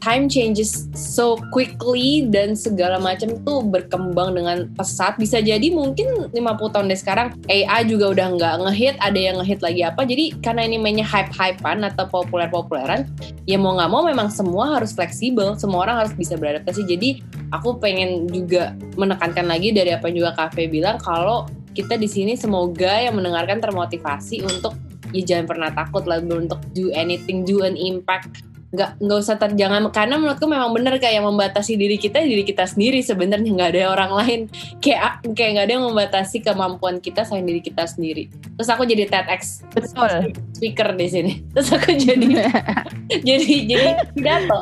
time 0.00 0.28
changes 0.28 0.88
so 0.92 1.36
quickly 1.50 2.26
dan 2.28 2.54
segala 2.54 3.00
macam 3.00 3.36
tuh 3.42 3.64
berkembang 3.64 4.36
dengan 4.36 4.68
pesat. 4.74 5.16
Bisa 5.16 5.40
jadi 5.40 5.68
mungkin 5.72 6.30
50 6.30 6.74
tahun 6.74 6.86
dari 6.88 7.00
sekarang 7.00 7.28
AI 7.48 7.80
juga 7.88 8.12
udah 8.12 8.26
nggak 8.36 8.54
ngehit 8.68 8.96
ada 9.00 9.18
yang 9.18 9.36
ngehit 9.40 9.60
lagi 9.60 9.82
apa. 9.82 10.02
Jadi 10.04 10.38
karena 10.40 10.66
ini 10.66 10.76
mainnya 10.80 11.06
hype-hypean 11.06 11.84
atau 11.86 12.06
populer-populeran 12.08 13.08
ya 13.48 13.56
mau 13.56 13.76
nggak 13.76 13.90
mau 13.90 14.02
memang 14.04 14.28
semua 14.32 14.78
harus 14.78 14.92
fleksibel 14.92 15.54
semua 15.58 15.88
orang 15.88 16.06
harus 16.06 16.14
bisa 16.14 16.38
beradaptasi. 16.38 16.86
Jadi 16.86 17.22
aku 17.54 17.78
pengen 17.78 18.28
juga 18.30 18.74
menekankan 18.96 19.46
lagi 19.46 19.72
dari 19.72 19.94
apa 19.94 20.08
yang 20.10 20.26
juga 20.26 20.32
Cafe 20.36 20.68
bilang 20.68 20.98
kalau 21.00 21.46
kita 21.76 22.00
di 22.00 22.08
sini 22.08 22.34
semoga 22.34 23.04
yang 23.04 23.20
mendengarkan 23.20 23.60
termotivasi 23.60 24.40
untuk 24.48 24.72
ya 25.12 25.22
jangan 25.22 25.46
pernah 25.46 25.70
takut 25.70 26.08
lah 26.08 26.18
untuk 26.24 26.58
do 26.72 26.90
anything 26.96 27.44
do 27.44 27.62
an 27.62 27.76
impact 27.76 28.42
nggak 28.76 29.00
nggak 29.00 29.18
usah 29.18 29.40
terjangan 29.40 29.88
karena 29.88 30.20
menurutku 30.20 30.44
memang 30.44 30.68
benar 30.76 31.00
kayak 31.00 31.18
yang 31.18 31.26
membatasi 31.26 31.80
diri 31.80 31.96
kita 31.96 32.20
diri 32.20 32.44
kita 32.44 32.68
sendiri 32.68 33.00
sebenarnya 33.00 33.48
nggak 33.48 33.70
ada 33.72 33.82
orang 33.88 34.12
lain. 34.12 34.40
Kayak 34.84 35.24
kayak 35.32 35.50
nggak 35.56 35.64
ada 35.64 35.74
yang 35.80 35.86
membatasi 35.88 36.44
kemampuan 36.44 37.00
kita 37.00 37.24
selain 37.24 37.48
diri 37.48 37.64
kita 37.64 37.88
sendiri. 37.88 38.28
Terus 38.28 38.68
aku 38.68 38.84
jadi 38.84 39.08
TEDx 39.08 39.64
betul. 39.72 40.36
speaker 40.52 40.92
di 40.92 41.06
sini. 41.08 41.32
Terus 41.56 41.72
aku 41.72 41.96
jadi 41.96 42.26
jadi 43.28 43.52
jadi 43.64 43.88
pidato. 44.12 44.60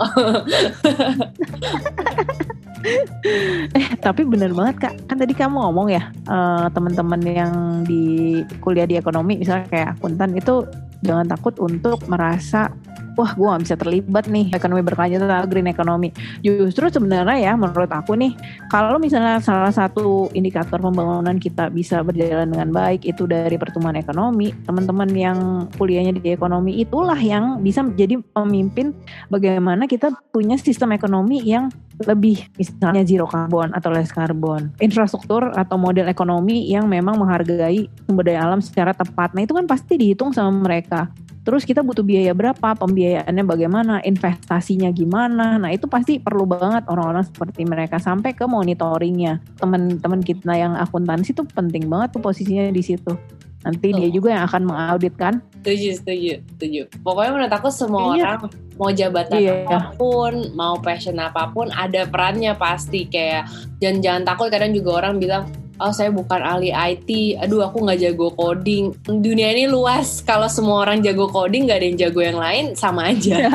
Eh 3.75 3.87
tapi 3.99 4.23
bener 4.29 4.55
banget 4.55 4.77
kak. 4.89 4.95
Kan 5.11 5.17
tadi 5.19 5.35
kamu 5.35 5.57
ngomong 5.59 5.89
ya 5.91 6.13
uh, 6.31 6.71
teman-teman 6.71 7.21
yang 7.27 7.53
di 7.83 8.39
kuliah 8.63 8.87
di 8.87 8.95
ekonomi 8.95 9.41
misalnya 9.41 9.67
kayak 9.67 9.89
akuntan 9.99 10.37
itu 10.37 10.63
jangan 11.05 11.29
takut 11.29 11.57
untuk 11.61 12.01
merasa 12.09 12.73
wah 13.15 13.33
gue 13.35 13.47
gak 13.47 13.63
bisa 13.63 13.77
terlibat 13.79 14.25
nih 14.27 14.51
ekonomi 14.55 14.83
berkelanjutan 14.83 15.31
atau 15.31 15.49
green 15.49 15.71
economy. 15.71 16.09
Justru 16.43 16.91
sebenarnya 16.91 17.37
ya 17.39 17.53
menurut 17.55 17.91
aku 17.91 18.19
nih 18.19 18.35
kalau 18.69 18.99
misalnya 18.99 19.39
salah 19.39 19.71
satu 19.71 20.31
indikator 20.35 20.79
pembangunan 20.79 21.39
kita 21.39 21.71
bisa 21.71 22.03
berjalan 22.03 22.51
dengan 22.51 22.71
baik 22.75 23.07
itu 23.07 23.27
dari 23.27 23.55
pertumbuhan 23.57 23.99
ekonomi, 23.99 24.53
teman-teman 24.67 25.11
yang 25.15 25.39
kuliahnya 25.79 26.19
di 26.19 26.35
ekonomi 26.35 26.83
itulah 26.83 27.19
yang 27.19 27.63
bisa 27.63 27.83
menjadi 27.83 28.21
pemimpin 28.35 28.93
bagaimana 29.31 29.87
kita 29.87 30.13
punya 30.35 30.59
sistem 30.59 30.95
ekonomi 30.95 31.41
yang 31.43 31.71
lebih 32.03 32.51
misalnya 32.59 33.07
zero 33.07 33.31
carbon 33.31 33.71
atau 33.71 33.95
less 33.95 34.11
carbon. 34.11 34.75
Infrastruktur 34.83 35.55
atau 35.55 35.79
model 35.79 36.11
ekonomi 36.11 36.67
yang 36.67 36.91
memang 36.91 37.15
menghargai 37.23 37.87
sumber 38.07 38.27
daya 38.27 38.43
alam 38.43 38.59
secara 38.59 38.91
tepat. 38.91 39.31
Nah 39.33 39.47
itu 39.47 39.55
kan 39.55 39.67
pasti 39.71 39.95
dihitung 39.95 40.35
sama 40.35 40.51
mereka 40.51 41.07
Terus 41.45 41.69
kita 41.69 41.85
butuh 41.85 42.01
biaya 42.01 42.33
berapa, 42.33 42.73
pembiayaannya 42.73 43.45
bagaimana, 43.45 43.95
investasinya 44.01 44.89
gimana. 44.89 45.61
Nah 45.61 45.71
itu 45.77 45.85
pasti 45.85 46.17
perlu 46.17 46.49
banget 46.49 46.89
orang-orang 46.89 47.29
seperti 47.29 47.69
mereka 47.69 48.01
sampai 48.01 48.33
ke 48.33 48.49
monitoringnya. 48.49 49.45
Teman-teman 49.61 50.25
kita 50.25 50.57
yang 50.57 50.73
akuntansi 50.73 51.37
itu 51.37 51.45
penting 51.45 51.85
banget 51.93 52.17
tuh 52.17 52.25
posisinya 52.25 52.73
di 52.73 52.81
situ. 52.81 53.13
Nanti 53.61 53.93
oh. 53.93 53.97
dia 53.97 54.09
juga 54.09 54.29
yang 54.33 54.45
akan 54.49 54.63
mengaudit 54.73 55.15
kan? 55.21 55.45
Setuju, 55.61 55.91
setuju, 56.01 56.35
setuju. 56.57 56.81
Pokoknya 57.05 57.31
menurut 57.37 57.55
aku 57.57 57.69
semua 57.73 58.17
iya. 58.17 58.37
orang 58.37 58.41
mau 58.81 58.91
jabatan 58.93 59.41
iya. 59.41 59.55
apa 59.65 59.79
pun, 59.97 60.33
mau 60.57 60.77
passion 60.81 61.17
apa 61.21 61.53
pun, 61.53 61.69
ada 61.73 62.09
perannya 62.09 62.57
pasti. 62.57 63.05
Kayak 63.09 63.49
jangan 63.85 64.01
jangan 64.01 64.23
takut 64.29 64.49
kadang 64.49 64.73
juga 64.73 65.05
orang 65.05 65.17
bilang 65.17 65.45
oh 65.79 65.93
saya 65.95 66.11
bukan 66.15 66.41
ahli 66.41 66.71
IT, 66.71 67.39
aduh 67.43 67.67
aku 67.67 67.83
nggak 67.83 68.01
jago 68.01 68.31
coding. 68.35 68.95
Dunia 69.07 69.51
ini 69.55 69.67
luas, 69.67 70.23
kalau 70.23 70.47
semua 70.47 70.87
orang 70.87 71.03
jago 71.03 71.27
coding 71.27 71.67
nggak 71.67 71.79
ada 71.81 71.87
yang 71.87 71.99
jago 71.99 72.21
yang 72.23 72.39
lain 72.39 72.65
sama 72.79 73.11
aja. 73.11 73.51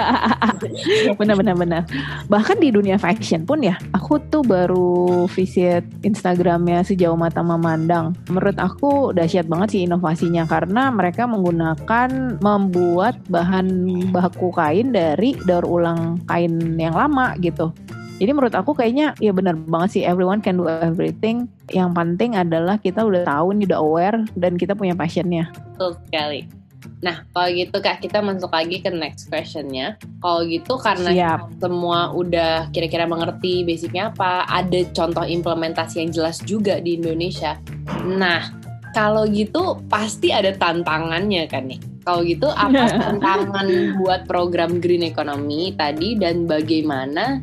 Benar-benar 1.20 1.56
benar. 1.56 1.82
Bahkan 2.28 2.58
di 2.60 2.70
dunia 2.74 3.00
fashion 3.00 3.48
pun 3.48 3.64
ya, 3.64 3.80
aku 3.96 4.20
tuh 4.28 4.44
baru 4.44 5.26
visit 5.32 5.86
Instagramnya 6.04 6.84
sejauh 6.84 7.16
mata 7.16 7.40
memandang. 7.40 8.16
Menurut 8.28 8.58
aku 8.60 9.16
dahsyat 9.16 9.48
banget 9.48 9.68
sih 9.76 9.82
inovasinya 9.88 10.44
karena 10.50 10.92
mereka 10.92 11.26
menggunakan 11.30 12.40
membuat 12.44 13.20
bahan 13.32 13.68
baku 14.12 14.52
kain 14.52 14.92
dari 14.92 15.36
daur 15.48 15.66
ulang 15.66 16.20
kain 16.28 16.76
yang 16.76 16.96
lama 16.96 17.36
gitu. 17.40 17.72
Jadi 18.20 18.32
menurut 18.36 18.52
aku 18.52 18.76
kayaknya 18.76 19.16
ya 19.24 19.32
benar 19.32 19.56
banget 19.56 19.90
sih 19.96 20.04
everyone 20.04 20.44
can 20.44 20.60
do 20.60 20.68
everything. 20.68 21.48
Yang 21.72 21.96
penting 21.96 22.36
adalah 22.36 22.76
kita 22.76 23.08
udah 23.08 23.24
tahu 23.24 23.56
nih 23.56 23.72
udah 23.72 23.80
aware 23.80 24.20
dan 24.36 24.60
kita 24.60 24.76
punya 24.76 24.92
passionnya. 24.94 25.48
Betul 25.74 25.96
sekali. 26.04 26.60
Nah, 27.00 27.24
kalau 27.32 27.48
gitu 27.56 27.80
Kak, 27.80 28.04
kita 28.04 28.20
masuk 28.20 28.52
lagi 28.52 28.84
ke 28.84 28.92
next 28.92 29.32
questionnya. 29.32 29.96
Kalau 30.20 30.44
gitu 30.44 30.76
karena 30.76 31.12
Siap. 31.16 31.64
semua 31.64 32.12
udah 32.12 32.68
kira-kira 32.76 33.08
mengerti 33.08 33.64
basicnya 33.64 34.12
apa, 34.12 34.44
ada 34.52 34.84
contoh 34.92 35.24
implementasi 35.24 36.04
yang 36.04 36.12
jelas 36.12 36.44
juga 36.44 36.84
di 36.84 37.00
Indonesia. 37.00 37.56
Nah, 38.04 38.52
kalau 38.92 39.24
gitu 39.32 39.80
pasti 39.88 40.36
ada 40.36 40.52
tantangannya 40.52 41.48
kan 41.48 41.72
nih. 41.72 41.80
Kalau 42.04 42.26
gitu 42.28 42.52
apa 42.52 42.92
tantangan 43.02 43.96
buat 44.04 44.28
program 44.28 44.84
Green 44.84 45.08
Economy 45.08 45.72
tadi 45.80 46.20
dan 46.20 46.44
bagaimana 46.52 47.40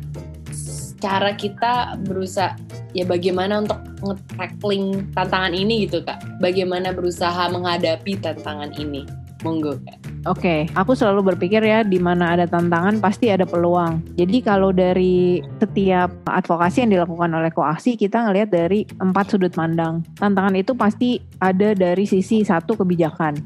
cara 0.97 1.33
kita 1.37 1.97
berusaha 2.05 2.57
ya 2.97 3.05
bagaimana 3.05 3.61
untuk 3.61 3.79
nge-tackling 4.01 5.05
tantangan 5.13 5.53
ini 5.53 5.85
gitu 5.85 6.01
kak 6.01 6.21
bagaimana 6.41 6.93
berusaha 6.93 7.49
menghadapi 7.53 8.17
tantangan 8.17 8.73
ini 8.77 9.05
monggo 9.45 9.77
kak 9.85 9.97
Oke, 10.27 10.43
okay. 10.43 10.75
aku 10.75 10.91
selalu 10.91 11.31
berpikir 11.31 11.63
ya 11.63 11.87
di 11.87 12.03
mana 12.03 12.35
ada 12.35 12.43
tantangan 12.43 12.99
pasti 12.99 13.31
ada 13.31 13.47
peluang. 13.47 14.03
Jadi 14.19 14.43
kalau 14.43 14.75
dari 14.75 15.39
setiap 15.63 16.11
advokasi 16.27 16.83
yang 16.83 16.99
dilakukan 16.99 17.31
oleh 17.31 17.47
koaksi 17.47 17.95
kita 17.95 18.27
ngelihat 18.27 18.51
dari 18.51 18.83
empat 18.99 19.31
sudut 19.31 19.55
pandang. 19.55 20.03
Tantangan 20.19 20.51
itu 20.51 20.75
pasti 20.75 21.23
ada 21.39 21.71
dari 21.71 22.03
sisi 22.03 22.43
satu 22.43 22.75
kebijakan. 22.75 23.39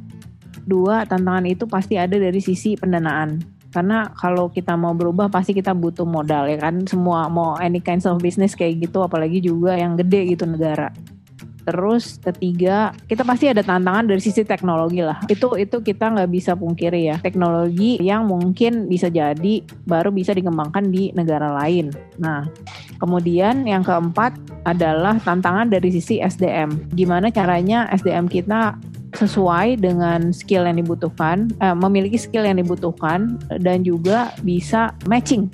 Dua, 0.65 1.05
tantangan 1.05 1.45
itu 1.45 1.69
pasti 1.69 2.01
ada 2.01 2.17
dari 2.17 2.41
sisi 2.41 2.73
pendanaan. 2.73 3.60
Karena 3.71 4.11
kalau 4.19 4.51
kita 4.51 4.75
mau 4.75 4.91
berubah 4.91 5.31
pasti 5.31 5.55
kita 5.55 5.71
butuh 5.71 6.03
modal 6.03 6.47
ya 6.51 6.59
kan. 6.59 6.83
Semua 6.85 7.31
mau 7.31 7.55
any 7.57 7.79
kinds 7.79 8.03
of 8.03 8.19
business 8.19 8.53
kayak 8.53 8.83
gitu 8.83 8.99
apalagi 9.01 9.39
juga 9.39 9.79
yang 9.79 9.95
gede 9.95 10.35
gitu 10.35 10.43
negara. 10.43 10.91
Terus 11.61 12.17
ketiga, 12.17 12.89
kita 13.05 13.21
pasti 13.21 13.45
ada 13.45 13.61
tantangan 13.61 14.09
dari 14.09 14.21
sisi 14.21 14.41
teknologi 14.41 15.05
lah. 15.05 15.21
Itu 15.29 15.53
itu 15.57 15.77
kita 15.81 16.09
nggak 16.17 16.31
bisa 16.33 16.57
pungkiri 16.57 17.13
ya. 17.13 17.15
Teknologi 17.21 18.01
yang 18.01 18.25
mungkin 18.25 18.89
bisa 18.89 19.13
jadi 19.13 19.61
baru 19.85 20.09
bisa 20.09 20.33
dikembangkan 20.33 20.89
di 20.89 21.13
negara 21.13 21.53
lain. 21.61 21.93
Nah, 22.17 22.49
kemudian 22.97 23.69
yang 23.69 23.85
keempat 23.85 24.33
adalah 24.65 25.21
tantangan 25.21 25.69
dari 25.69 25.93
sisi 25.93 26.17
SDM. 26.17 26.91
Gimana 26.97 27.29
caranya 27.29 27.85
SDM 27.93 28.25
kita 28.25 28.77
sesuai 29.21 29.77
dengan 29.77 30.33
skill 30.33 30.65
yang 30.65 30.81
dibutuhkan, 30.81 31.53
eh, 31.61 31.77
memiliki 31.77 32.17
skill 32.17 32.43
yang 32.49 32.57
dibutuhkan 32.57 33.37
dan 33.61 33.85
juga 33.85 34.33
bisa 34.41 34.97
matching 35.05 35.47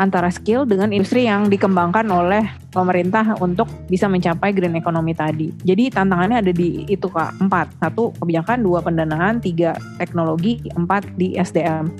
antara 0.00 0.32
skill 0.32 0.64
dengan 0.64 0.94
industri 0.96 1.28
yang 1.28 1.52
dikembangkan 1.52 2.08
oleh 2.08 2.48
pemerintah 2.72 3.36
untuk 3.44 3.68
bisa 3.92 4.08
mencapai 4.08 4.56
green 4.56 4.78
economy 4.80 5.12
tadi. 5.12 5.52
Jadi 5.60 5.92
tantangannya 5.92 6.40
ada 6.40 6.52
di 6.56 6.88
itu 6.88 7.04
kak. 7.12 7.36
Empat. 7.36 7.76
Satu 7.76 8.16
kebijakan. 8.16 8.64
Dua 8.64 8.80
pendanaan. 8.80 9.44
Tiga 9.44 9.76
teknologi. 10.00 10.64
Empat 10.72 11.04
di 11.20 11.36
SDM. 11.36 11.92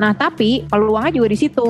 Nah 0.00 0.16
tapi 0.16 0.64
peluangnya 0.64 1.20
juga 1.20 1.28
di 1.28 1.38
situ. 1.38 1.66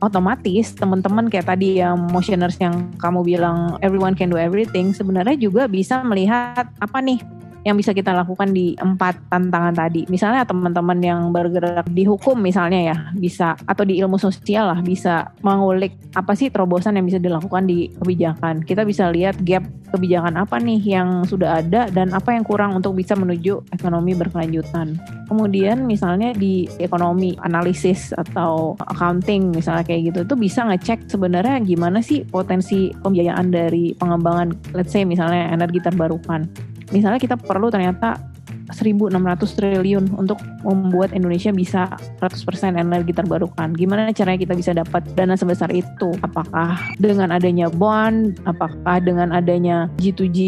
Otomatis 0.00 0.72
teman-teman 0.76 1.28
kayak 1.32 1.48
tadi 1.48 1.80
yang 1.80 1.96
motioners 2.12 2.56
yang 2.60 2.92
kamu 3.00 3.24
bilang 3.24 3.80
everyone 3.80 4.12
can 4.12 4.28
do 4.28 4.36
everything 4.36 4.92
sebenarnya 4.92 5.32
juga 5.38 5.64
bisa 5.64 6.04
melihat 6.04 6.68
apa 6.76 6.98
nih 7.00 7.24
yang 7.64 7.80
bisa 7.80 7.96
kita 7.96 8.12
lakukan 8.12 8.52
di 8.52 8.76
empat 8.76 9.32
tantangan 9.32 9.72
tadi. 9.72 10.04
Misalnya 10.12 10.44
teman-teman 10.44 11.00
yang 11.00 11.20
bergerak 11.32 11.88
di 11.88 12.04
hukum 12.04 12.36
misalnya 12.36 12.92
ya 12.92 12.96
bisa 13.16 13.56
atau 13.64 13.88
di 13.88 13.96
ilmu 13.98 14.20
sosial 14.20 14.68
lah 14.68 14.80
bisa 14.84 15.32
mengulik 15.40 15.96
apa 16.12 16.36
sih 16.36 16.52
terobosan 16.52 17.00
yang 17.00 17.08
bisa 17.08 17.16
dilakukan 17.16 17.64
di 17.64 17.88
kebijakan. 17.96 18.60
Kita 18.62 18.84
bisa 18.84 19.08
lihat 19.08 19.40
gap 19.42 19.64
kebijakan 19.90 20.36
apa 20.36 20.60
nih 20.60 20.80
yang 20.84 21.24
sudah 21.24 21.64
ada 21.64 21.88
dan 21.88 22.12
apa 22.12 22.36
yang 22.36 22.44
kurang 22.44 22.76
untuk 22.76 22.92
bisa 22.98 23.16
menuju 23.16 23.64
ekonomi 23.72 24.12
berkelanjutan. 24.12 25.00
Kemudian 25.30 25.88
misalnya 25.88 26.36
di 26.36 26.68
ekonomi 26.76 27.32
analisis 27.40 28.12
atau 28.12 28.76
accounting 28.84 29.56
misalnya 29.56 29.86
kayak 29.88 30.12
gitu 30.12 30.18
itu 30.28 30.34
bisa 30.36 30.66
ngecek 30.68 31.08
sebenarnya 31.08 31.64
gimana 31.64 32.04
sih 32.04 32.26
potensi 32.28 32.92
pembiayaan 32.92 33.48
dari 33.48 33.96
pengembangan 33.96 34.76
let's 34.76 34.92
say 34.92 35.06
misalnya 35.06 35.48
energi 35.54 35.80
terbarukan 35.80 36.44
misalnya 36.92 37.20
kita 37.20 37.36
perlu 37.38 37.72
ternyata 37.72 38.34
1.600 38.72 39.12
triliun 39.60 40.04
untuk 40.16 40.40
membuat 40.64 41.12
Indonesia 41.12 41.52
bisa 41.52 41.92
100% 42.20 42.80
energi 42.80 43.12
terbarukan. 43.12 43.76
Gimana 43.76 44.08
caranya 44.16 44.40
kita 44.40 44.54
bisa 44.56 44.72
dapat 44.72 45.04
dana 45.12 45.36
sebesar 45.36 45.68
itu? 45.68 46.16
Apakah 46.24 46.80
dengan 46.96 47.28
adanya 47.34 47.68
bond? 47.68 48.40
Apakah 48.48 49.04
dengan 49.04 49.36
adanya 49.36 49.92
G2G 50.00 50.38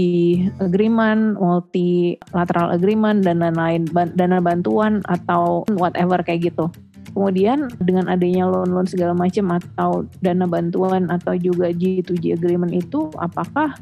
agreement, 0.65 1.37
multilateral 1.37 2.73
agreement, 2.73 3.21
dan 3.21 3.45
lain-lain, 3.45 3.85
dana 4.17 4.41
bantuan 4.41 5.05
atau 5.13 5.69
whatever 5.77 6.17
kayak 6.25 6.53
gitu? 6.53 6.73
Kemudian 7.13 7.73
dengan 7.81 8.13
adanya 8.13 8.45
loan-loan 8.45 8.85
segala 8.85 9.17
macam 9.17 9.57
atau 9.57 10.05
dana 10.21 10.45
bantuan 10.45 11.09
atau 11.09 11.33
juga 11.33 11.73
G2G 11.73 12.37
agreement 12.37 12.73
itu 12.77 13.09
apakah 13.17 13.73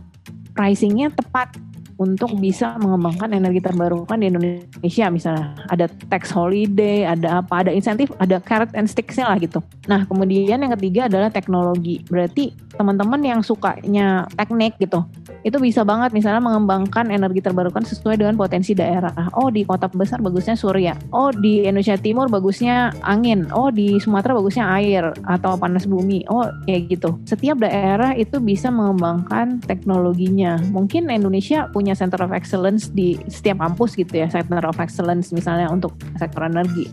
pricingnya 0.54 1.10
tepat 1.10 1.50
untuk 1.98 2.34
bisa 2.38 2.74
mengembangkan 2.80 3.30
energi 3.34 3.62
terbarukan 3.62 4.18
di 4.18 4.26
Indonesia 4.30 5.06
misalnya 5.10 5.54
ada 5.70 5.86
tax 6.10 6.34
holiday 6.34 7.06
ada 7.06 7.42
apa 7.42 7.66
ada 7.66 7.70
insentif 7.70 8.10
ada 8.18 8.42
carrot 8.42 8.72
and 8.74 8.90
sticksnya 8.90 9.30
lah 9.30 9.38
gitu 9.38 9.62
nah 9.86 10.02
kemudian 10.04 10.58
yang 10.58 10.72
ketiga 10.78 11.06
adalah 11.06 11.30
teknologi 11.30 12.02
berarti 12.10 12.54
teman-teman 12.74 13.20
yang 13.22 13.40
sukanya 13.40 14.26
teknik 14.34 14.74
gitu 14.82 15.06
itu 15.44 15.60
bisa 15.60 15.84
banget 15.84 16.16
misalnya 16.16 16.40
mengembangkan 16.40 17.12
energi 17.12 17.44
terbarukan 17.44 17.84
sesuai 17.84 18.16
dengan 18.16 18.32
potensi 18.32 18.72
daerah. 18.72 19.12
Oh 19.36 19.52
di 19.52 19.60
kota 19.68 19.92
besar 19.92 20.24
bagusnya 20.24 20.56
surya. 20.56 20.96
Oh 21.12 21.28
di 21.28 21.68
Indonesia 21.68 22.00
Timur 22.00 22.32
bagusnya 22.32 22.96
angin. 23.04 23.44
Oh 23.52 23.68
di 23.68 24.00
Sumatera 24.00 24.32
bagusnya 24.32 24.64
air 24.72 25.12
atau 25.28 25.60
panas 25.60 25.84
bumi. 25.84 26.24
Oh 26.32 26.48
kayak 26.64 26.96
gitu. 26.96 27.20
Setiap 27.28 27.60
daerah 27.60 28.16
itu 28.16 28.40
bisa 28.40 28.72
mengembangkan 28.72 29.60
teknologinya. 29.68 30.56
Mungkin 30.72 31.12
Indonesia 31.12 31.68
punya 31.68 31.83
center 31.92 32.24
of 32.24 32.32
excellence 32.32 32.88
di 32.88 33.20
setiap 33.28 33.60
kampus 33.60 34.00
gitu 34.00 34.24
ya, 34.24 34.32
center 34.32 34.64
of 34.64 34.80
excellence 34.80 35.28
misalnya 35.36 35.68
untuk 35.68 35.92
sektor 36.16 36.48
energi. 36.48 36.88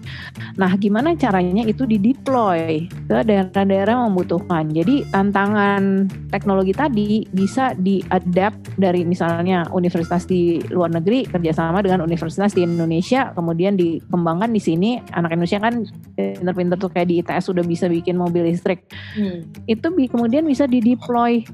Nah 0.59 0.75
gimana 0.75 1.15
caranya 1.15 1.63
itu 1.63 1.87
dideploy 1.87 2.91
ke 3.07 3.17
daerah-daerah 3.23 3.95
yang 3.95 4.11
membutuhkan. 4.11 4.67
Jadi 4.75 5.07
tantangan 5.07 6.11
teknologi 6.27 6.75
tadi 6.75 7.23
bisa 7.31 7.71
diadapt 7.79 8.41
adapt 8.41 8.57
dari 8.81 9.05
misalnya 9.05 9.69
universitas 9.69 10.25
di 10.25 10.57
luar 10.73 10.89
negeri 10.89 11.29
kerjasama 11.29 11.85
dengan 11.85 12.01
universitas 12.01 12.57
di 12.57 12.65
Indonesia 12.65 13.29
kemudian 13.37 13.77
dikembangkan 13.77 14.49
di 14.49 14.57
sini 14.57 14.89
anak 15.13 15.37
Indonesia 15.37 15.61
kan 15.61 15.85
pinter-pinter 16.17 16.77
tuh 16.81 16.89
kayak 16.89 17.07
di 17.11 17.21
ITS 17.21 17.53
sudah 17.53 17.61
bisa 17.61 17.85
bikin 17.85 18.17
mobil 18.17 18.49
listrik 18.49 18.89
hmm. 19.13 19.69
itu 19.69 19.87
kemudian 20.09 20.41
bisa 20.49 20.65
dideploy 20.65 21.45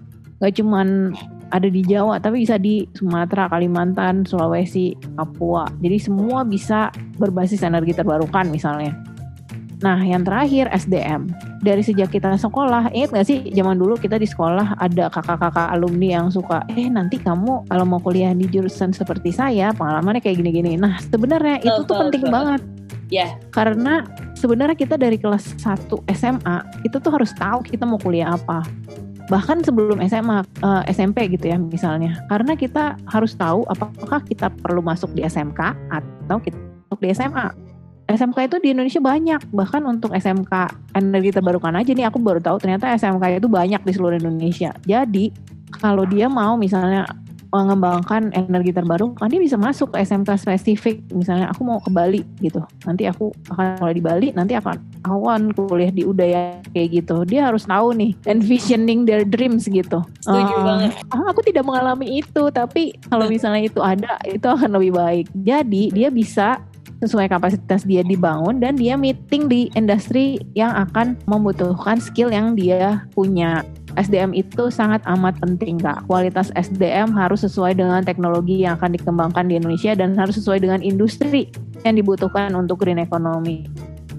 gak 0.42 0.60
cuman 0.62 1.14
ada 1.48 1.72
di 1.72 1.80
Jawa 1.80 2.20
tapi 2.20 2.44
bisa 2.44 2.60
di 2.60 2.84
Sumatera, 2.92 3.48
Kalimantan, 3.48 4.28
Sulawesi, 4.28 4.94
Papua 5.16 5.66
jadi 5.80 5.98
semua 5.98 6.44
bisa 6.44 6.92
berbasis 7.18 7.64
energi 7.64 7.96
terbarukan 7.96 8.52
misalnya 8.52 8.94
Nah, 9.78 10.02
yang 10.02 10.26
terakhir 10.26 10.74
SDM. 10.74 11.30
Dari 11.62 11.82
sejak 11.86 12.10
kita 12.10 12.34
sekolah, 12.34 12.90
ingat 12.94 13.14
gak 13.14 13.28
sih 13.30 13.46
zaman 13.54 13.78
dulu 13.78 13.98
kita 13.98 14.18
di 14.18 14.26
sekolah 14.26 14.78
ada 14.82 15.10
kakak-kakak 15.14 15.70
alumni 15.74 16.18
yang 16.22 16.28
suka, 16.34 16.66
eh 16.74 16.90
nanti 16.90 17.22
kamu 17.22 17.70
kalau 17.70 17.86
mau 17.86 18.02
kuliah 18.02 18.34
di 18.34 18.50
jurusan 18.50 18.94
seperti 18.94 19.30
saya, 19.30 19.74
pengalamannya 19.78 20.22
kayak 20.22 20.42
gini-gini. 20.42 20.78
Nah, 20.82 20.98
sebenarnya 20.98 21.62
itu 21.62 21.82
tuh 21.86 21.98
penting 22.10 22.26
banget. 22.30 22.62
Ya. 23.14 23.30
Yeah. 23.30 23.32
Karena 23.54 24.06
sebenarnya 24.34 24.78
kita 24.78 24.98
dari 24.98 25.22
kelas 25.22 25.62
1 25.62 25.94
SMA, 26.14 26.58
itu 26.82 26.98
tuh 26.98 27.12
harus 27.14 27.32
tahu 27.38 27.62
kita 27.62 27.86
mau 27.86 28.02
kuliah 28.02 28.34
apa 28.34 28.66
bahkan 29.28 29.60
sebelum 29.64 30.00
SMA 30.08 30.44
uh, 30.64 30.84
eh, 30.84 30.96
SMP 30.96 31.28
gitu 31.32 31.52
ya 31.52 31.58
misalnya. 31.60 32.20
Karena 32.32 32.56
kita 32.56 32.96
harus 33.12 33.36
tahu 33.36 33.68
apakah 33.68 34.24
kita 34.24 34.48
perlu 34.50 34.80
masuk 34.80 35.12
di 35.14 35.24
SMK 35.24 35.62
atau 35.92 36.38
kita 36.40 36.58
masuk 36.58 37.00
di 37.04 37.10
SMA 37.12 37.48
SMK 38.08 38.38
itu 38.48 38.58
di 38.64 38.70
Indonesia 38.72 39.04
banyak. 39.04 39.42
Bahkan 39.52 39.84
untuk 39.84 40.16
SMK 40.16 40.54
energi 40.96 41.36
terbarukan 41.36 41.76
aja 41.76 41.92
nih 41.92 42.08
aku 42.08 42.24
baru 42.24 42.40
tahu 42.40 42.58
ternyata 42.64 42.96
SMK 42.96 43.44
itu 43.44 43.52
banyak 43.52 43.84
di 43.84 43.92
seluruh 43.92 44.16
Indonesia. 44.16 44.72
Jadi 44.88 45.30
kalau 45.76 46.08
dia 46.08 46.32
mau 46.32 46.56
misalnya 46.56 47.04
mengembangkan 47.52 48.36
energi 48.36 48.76
terbarukan 48.76 49.28
dia 49.32 49.40
bisa 49.40 49.56
masuk 49.56 49.96
ke 49.96 50.04
SMK 50.04 50.30
spesifik. 50.40 51.00
Misalnya 51.16 51.52
aku 51.52 51.64
mau 51.64 51.80
ke 51.80 51.90
Bali 51.92 52.22
gitu. 52.44 52.60
Nanti 52.84 53.08
aku 53.08 53.32
akan 53.52 53.80
mulai 53.80 53.96
di 53.96 54.04
Bali 54.04 54.28
nanti 54.36 54.54
akan 54.56 54.76
awan 55.08 55.56
kuliah 55.56 55.92
di 55.92 56.04
Udaya 56.04 56.60
kayak 56.76 57.04
gitu. 57.04 57.24
Dia 57.24 57.48
harus 57.52 57.66
tahu 57.66 57.96
nih 57.96 58.12
envisioning 58.28 59.08
their 59.08 59.24
dreams 59.24 59.68
gitu. 59.68 60.04
Setuju 60.24 60.54
uh, 60.60 60.64
banget. 60.64 60.92
ah, 61.12 61.26
aku 61.32 61.42
tidak 61.46 61.64
mengalami 61.64 62.20
itu 62.20 62.44
tapi 62.52 62.96
kalau 63.08 63.32
misalnya 63.32 63.64
itu 63.68 63.80
ada 63.80 64.20
itu 64.28 64.48
akan 64.48 64.76
lebih 64.80 64.92
baik. 64.96 65.26
Jadi 65.44 65.92
dia 65.96 66.10
bisa 66.12 66.60
sesuai 66.98 67.30
kapasitas 67.30 67.86
dia 67.86 68.02
dibangun 68.02 68.58
dan 68.58 68.74
dia 68.74 68.98
meeting 68.98 69.46
di 69.46 69.70
industri 69.78 70.42
yang 70.58 70.74
akan 70.74 71.14
membutuhkan 71.30 72.02
skill 72.02 72.34
yang 72.34 72.58
dia 72.58 73.06
punya. 73.14 73.62
SDM 73.98 74.38
itu 74.38 74.70
sangat 74.70 75.02
amat 75.10 75.42
penting 75.42 75.82
kak. 75.82 76.06
Kualitas 76.06 76.54
SDM 76.54 77.12
harus 77.18 77.42
sesuai 77.42 77.74
dengan 77.74 78.06
teknologi 78.06 78.62
yang 78.62 78.78
akan 78.78 78.94
dikembangkan 78.94 79.50
di 79.50 79.58
Indonesia 79.58 79.98
dan 79.98 80.14
harus 80.14 80.38
sesuai 80.38 80.62
dengan 80.62 80.80
industri 80.86 81.50
yang 81.82 81.98
dibutuhkan 81.98 82.54
untuk 82.54 82.86
green 82.86 83.02
economy. 83.02 83.66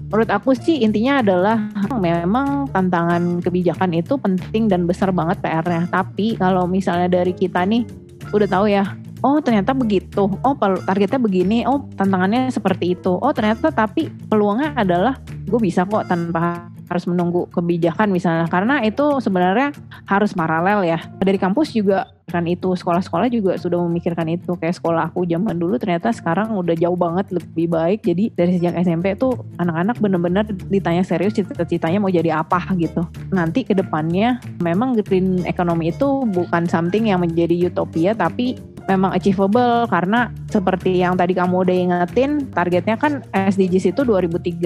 Menurut 0.09 0.29
aku 0.33 0.57
sih 0.57 0.83
intinya 0.83 1.23
adalah 1.23 1.57
memang 2.03 2.67
tantangan 2.75 3.39
kebijakan 3.39 3.95
itu 3.95 4.19
penting 4.19 4.67
dan 4.67 4.83
besar 4.83 5.15
banget 5.15 5.39
PR-nya. 5.39 5.87
Tapi 5.87 6.35
kalau 6.35 6.67
misalnya 6.67 7.07
dari 7.07 7.31
kita 7.31 7.63
nih 7.63 7.87
udah 8.29 8.49
tahu 8.49 8.65
ya 8.69 8.85
oh 9.23 9.37
ternyata 9.43 9.75
begitu 9.75 10.31
oh 10.31 10.53
targetnya 10.85 11.19
begini 11.19 11.57
oh 11.67 11.83
tantangannya 11.95 12.51
seperti 12.51 12.95
itu 12.95 13.19
oh 13.19 13.31
ternyata 13.35 13.71
tapi 13.71 14.07
peluangnya 14.31 14.75
adalah 14.79 15.19
gue 15.47 15.59
bisa 15.59 15.83
kok 15.83 16.07
tanpa 16.07 16.71
harus 16.89 17.05
menunggu 17.05 17.45
kebijakan 17.53 18.09
misalnya. 18.09 18.49
Karena 18.49 18.81
itu 18.81 19.21
sebenarnya 19.21 19.71
harus 20.09 20.33
paralel 20.33 20.83
ya. 20.83 20.99
Dari 21.21 21.37
kampus 21.37 21.71
juga 21.71 22.09
kan 22.29 22.45
itu 22.45 22.77
sekolah-sekolah 22.77 23.25
juga 23.33 23.57
sudah 23.57 23.77
memikirkan 23.85 24.25
itu. 24.29 24.53
Kayak 24.57 24.81
sekolah 24.81 25.09
aku 25.09 25.25
zaman 25.25 25.57
dulu 25.57 25.77
ternyata 25.77 26.13
sekarang 26.13 26.53
udah 26.57 26.73
jauh 26.77 26.97
banget 26.97 27.29
lebih 27.33 27.69
baik. 27.69 28.05
Jadi 28.05 28.33
dari 28.33 28.57
sejak 28.57 28.73
SMP 28.81 29.13
tuh 29.17 29.37
anak-anak 29.61 29.97
bener-bener 30.01 30.43
ditanya 30.69 31.05
serius 31.05 31.37
cita-citanya 31.37 32.01
mau 32.01 32.09
jadi 32.09 32.41
apa 32.41 32.61
gitu. 32.77 33.05
Nanti 33.33 33.65
ke 33.65 33.77
depannya 33.77 34.41
memang 34.61 34.97
green 35.05 35.45
economy 35.45 35.93
itu 35.93 36.25
bukan 36.29 36.65
something 36.69 37.09
yang 37.09 37.21
menjadi 37.21 37.69
utopia 37.69 38.13
tapi 38.13 38.57
memang 38.89 39.13
achievable 39.13 39.85
karena 39.85 40.33
seperti 40.49 40.97
yang 40.97 41.13
tadi 41.13 41.37
kamu 41.37 41.61
udah 41.61 41.75
ingetin 41.77 42.49
targetnya 42.49 42.97
kan 42.97 43.21
SDGs 43.29 43.93
itu 43.93 44.01
2030. 44.01 44.65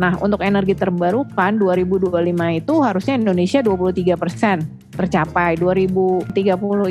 Nah 0.00 0.16
untuk 0.24 0.40
energi 0.40 0.72
terbarukan 0.72 1.60
2025 1.60 2.24
itu 2.56 2.74
harusnya 2.80 3.14
Indonesia 3.20 3.60
23 3.60 4.16
persen 4.16 4.64
tercapai 4.94 5.58
2030 5.58 6.30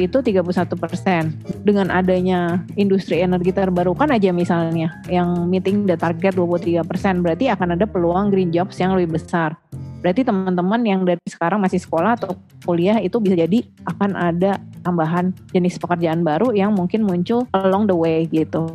itu 0.04 0.18
31 0.20 0.76
persen 0.76 1.24
dengan 1.64 1.88
adanya 1.90 2.62
industri 2.76 3.24
energi 3.24 3.56
terbarukan 3.56 4.12
aja 4.12 4.36
misalnya 4.36 4.92
yang 5.08 5.48
meeting 5.48 5.88
the 5.88 5.96
target 5.96 6.36
23 6.36 6.84
persen 6.84 7.24
berarti 7.24 7.48
akan 7.48 7.80
ada 7.80 7.88
peluang 7.88 8.28
green 8.28 8.52
jobs 8.52 8.76
yang 8.78 8.92
lebih 8.94 9.16
besar 9.16 9.56
Berarti 10.04 10.28
teman-teman 10.28 10.84
yang 10.84 11.08
dari 11.08 11.24
sekarang 11.24 11.64
masih 11.64 11.80
sekolah 11.80 12.20
atau 12.20 12.36
kuliah 12.68 13.00
itu 13.00 13.24
bisa 13.24 13.40
jadi 13.40 13.64
akan 13.88 14.20
ada 14.20 14.60
tambahan 14.84 15.32
jenis 15.56 15.80
pekerjaan 15.80 16.28
baru 16.28 16.52
yang 16.52 16.76
mungkin 16.76 17.08
muncul 17.08 17.48
along 17.56 17.88
the 17.88 17.96
way 17.96 18.28
gitu. 18.28 18.68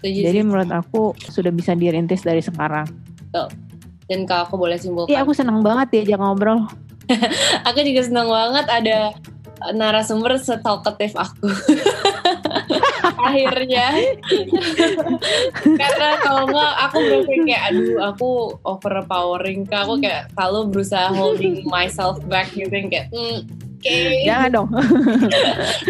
Jadi 0.00 0.46
menurut 0.46 0.70
aku 0.70 1.12
sudah 1.18 1.50
bisa 1.50 1.74
dirintis 1.74 2.22
dari 2.22 2.38
sekarang. 2.38 2.86
Dan 4.10 4.26
kalau 4.26 4.46
aku 4.46 4.54
boleh 4.58 4.78
simpulkan. 4.78 5.10
Iya 5.10 5.26
aku 5.26 5.34
senang 5.34 5.62
banget 5.62 5.90
diajak 5.90 6.22
ngobrol. 6.22 6.66
aku 7.68 7.78
juga 7.82 8.06
senang 8.06 8.30
banget 8.30 8.66
ada 8.70 8.98
narasumber 9.74 10.38
setalkatif 10.38 11.18
aku. 11.18 11.50
akhirnya. 13.02 13.86
Karena 15.64 16.08
kalau 16.22 16.44
nggak 16.48 16.72
aku 16.88 16.96
berarti 17.00 17.34
kayak 17.46 17.62
aduh 17.72 17.98
aku 18.12 18.30
overpowering 18.64 19.66
kak 19.66 19.84
aku 19.84 20.00
kayak 20.00 20.30
selalu 20.34 20.60
berusaha 20.72 21.08
holding 21.12 21.64
myself 21.66 22.16
back 22.26 22.48
gitu 22.54 22.70
kayak 22.70 23.12
mm, 23.12 23.59
okay. 23.80 24.28
Jangan 24.28 24.50
dong. 24.52 24.68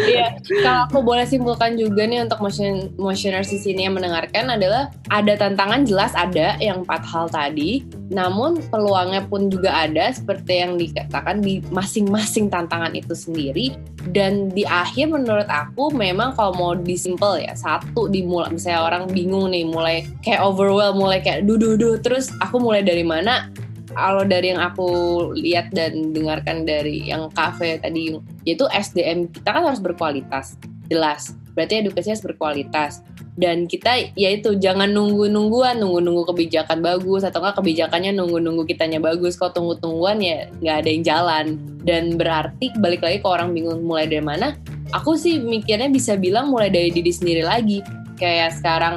Iya, 0.00 0.38
kalau 0.62 0.80
aku 0.86 0.98
boleh 1.02 1.26
simpulkan 1.26 1.74
juga 1.74 2.06
nih 2.06 2.24
untuk 2.24 2.40
motion 2.42 2.90
motioners 2.96 3.50
di 3.50 3.58
sini 3.58 3.86
yang 3.86 3.98
mendengarkan 3.98 4.48
adalah 4.48 4.90
ada 5.10 5.34
tantangan 5.36 5.82
jelas 5.82 6.14
ada 6.14 6.56
yang 6.58 6.82
empat 6.86 7.02
hal 7.04 7.26
tadi, 7.30 7.84
namun 8.10 8.58
peluangnya 8.70 9.26
pun 9.26 9.50
juga 9.50 9.86
ada 9.86 10.10
seperti 10.10 10.62
yang 10.62 10.74
dikatakan 10.78 11.42
di 11.42 11.62
masing-masing 11.70 12.50
tantangan 12.50 12.94
itu 12.94 13.14
sendiri 13.14 13.78
dan 14.10 14.50
di 14.50 14.66
akhir 14.66 15.12
menurut 15.12 15.46
aku 15.46 15.92
memang 15.94 16.34
kalau 16.34 16.52
mau 16.56 16.72
disimpel 16.74 17.38
ya 17.44 17.54
satu 17.54 18.10
dimulai 18.10 18.50
misalnya 18.50 18.82
orang 18.82 19.04
bingung 19.12 19.52
nih 19.52 19.62
mulai 19.68 19.96
kayak 20.24 20.42
overwhelm 20.42 20.98
mulai 20.98 21.22
kayak 21.22 21.46
duh 21.46 21.58
duh 21.60 21.96
terus 22.00 22.32
aku 22.42 22.58
mulai 22.58 22.82
dari 22.82 23.04
mana 23.04 23.52
kalau 23.94 24.22
dari 24.22 24.54
yang 24.54 24.62
aku 24.62 24.88
lihat 25.34 25.74
dan 25.74 26.14
dengarkan 26.14 26.62
dari 26.62 27.10
yang 27.10 27.26
kafe 27.34 27.82
tadi 27.82 28.14
yaitu 28.46 28.66
SDM 28.70 29.30
kita 29.30 29.50
kan 29.50 29.66
harus 29.66 29.82
berkualitas. 29.82 30.54
Jelas. 30.90 31.34
Berarti 31.54 31.86
edukasinya 31.86 32.14
harus 32.18 32.26
berkualitas. 32.26 32.92
Dan 33.38 33.70
kita 33.70 34.10
yaitu 34.18 34.58
jangan 34.58 34.90
nunggu-nungguan. 34.90 35.78
Nunggu-nunggu 35.78 36.34
kebijakan 36.34 36.82
bagus 36.82 37.22
atau 37.22 37.42
enggak 37.42 37.62
kebijakannya 37.62 38.10
nunggu-nunggu 38.14 38.66
kitanya 38.66 38.98
bagus. 38.98 39.38
Kalau 39.38 39.54
tunggu-tungguan 39.54 40.18
ya 40.18 40.50
nggak 40.58 40.76
ada 40.82 40.88
yang 40.90 41.04
jalan. 41.06 41.46
Dan 41.86 42.18
berarti 42.18 42.74
balik 42.82 43.06
lagi 43.06 43.22
ke 43.22 43.28
orang 43.30 43.54
bingung 43.54 43.86
mulai 43.86 44.10
dari 44.10 44.22
mana. 44.22 44.58
Aku 44.90 45.14
sih 45.14 45.38
mikirnya 45.38 45.86
bisa 45.86 46.18
bilang 46.18 46.50
mulai 46.50 46.70
dari 46.74 46.90
diri 46.90 47.10
sendiri 47.14 47.46
lagi. 47.46 47.82
Kayak 48.18 48.58
sekarang 48.58 48.94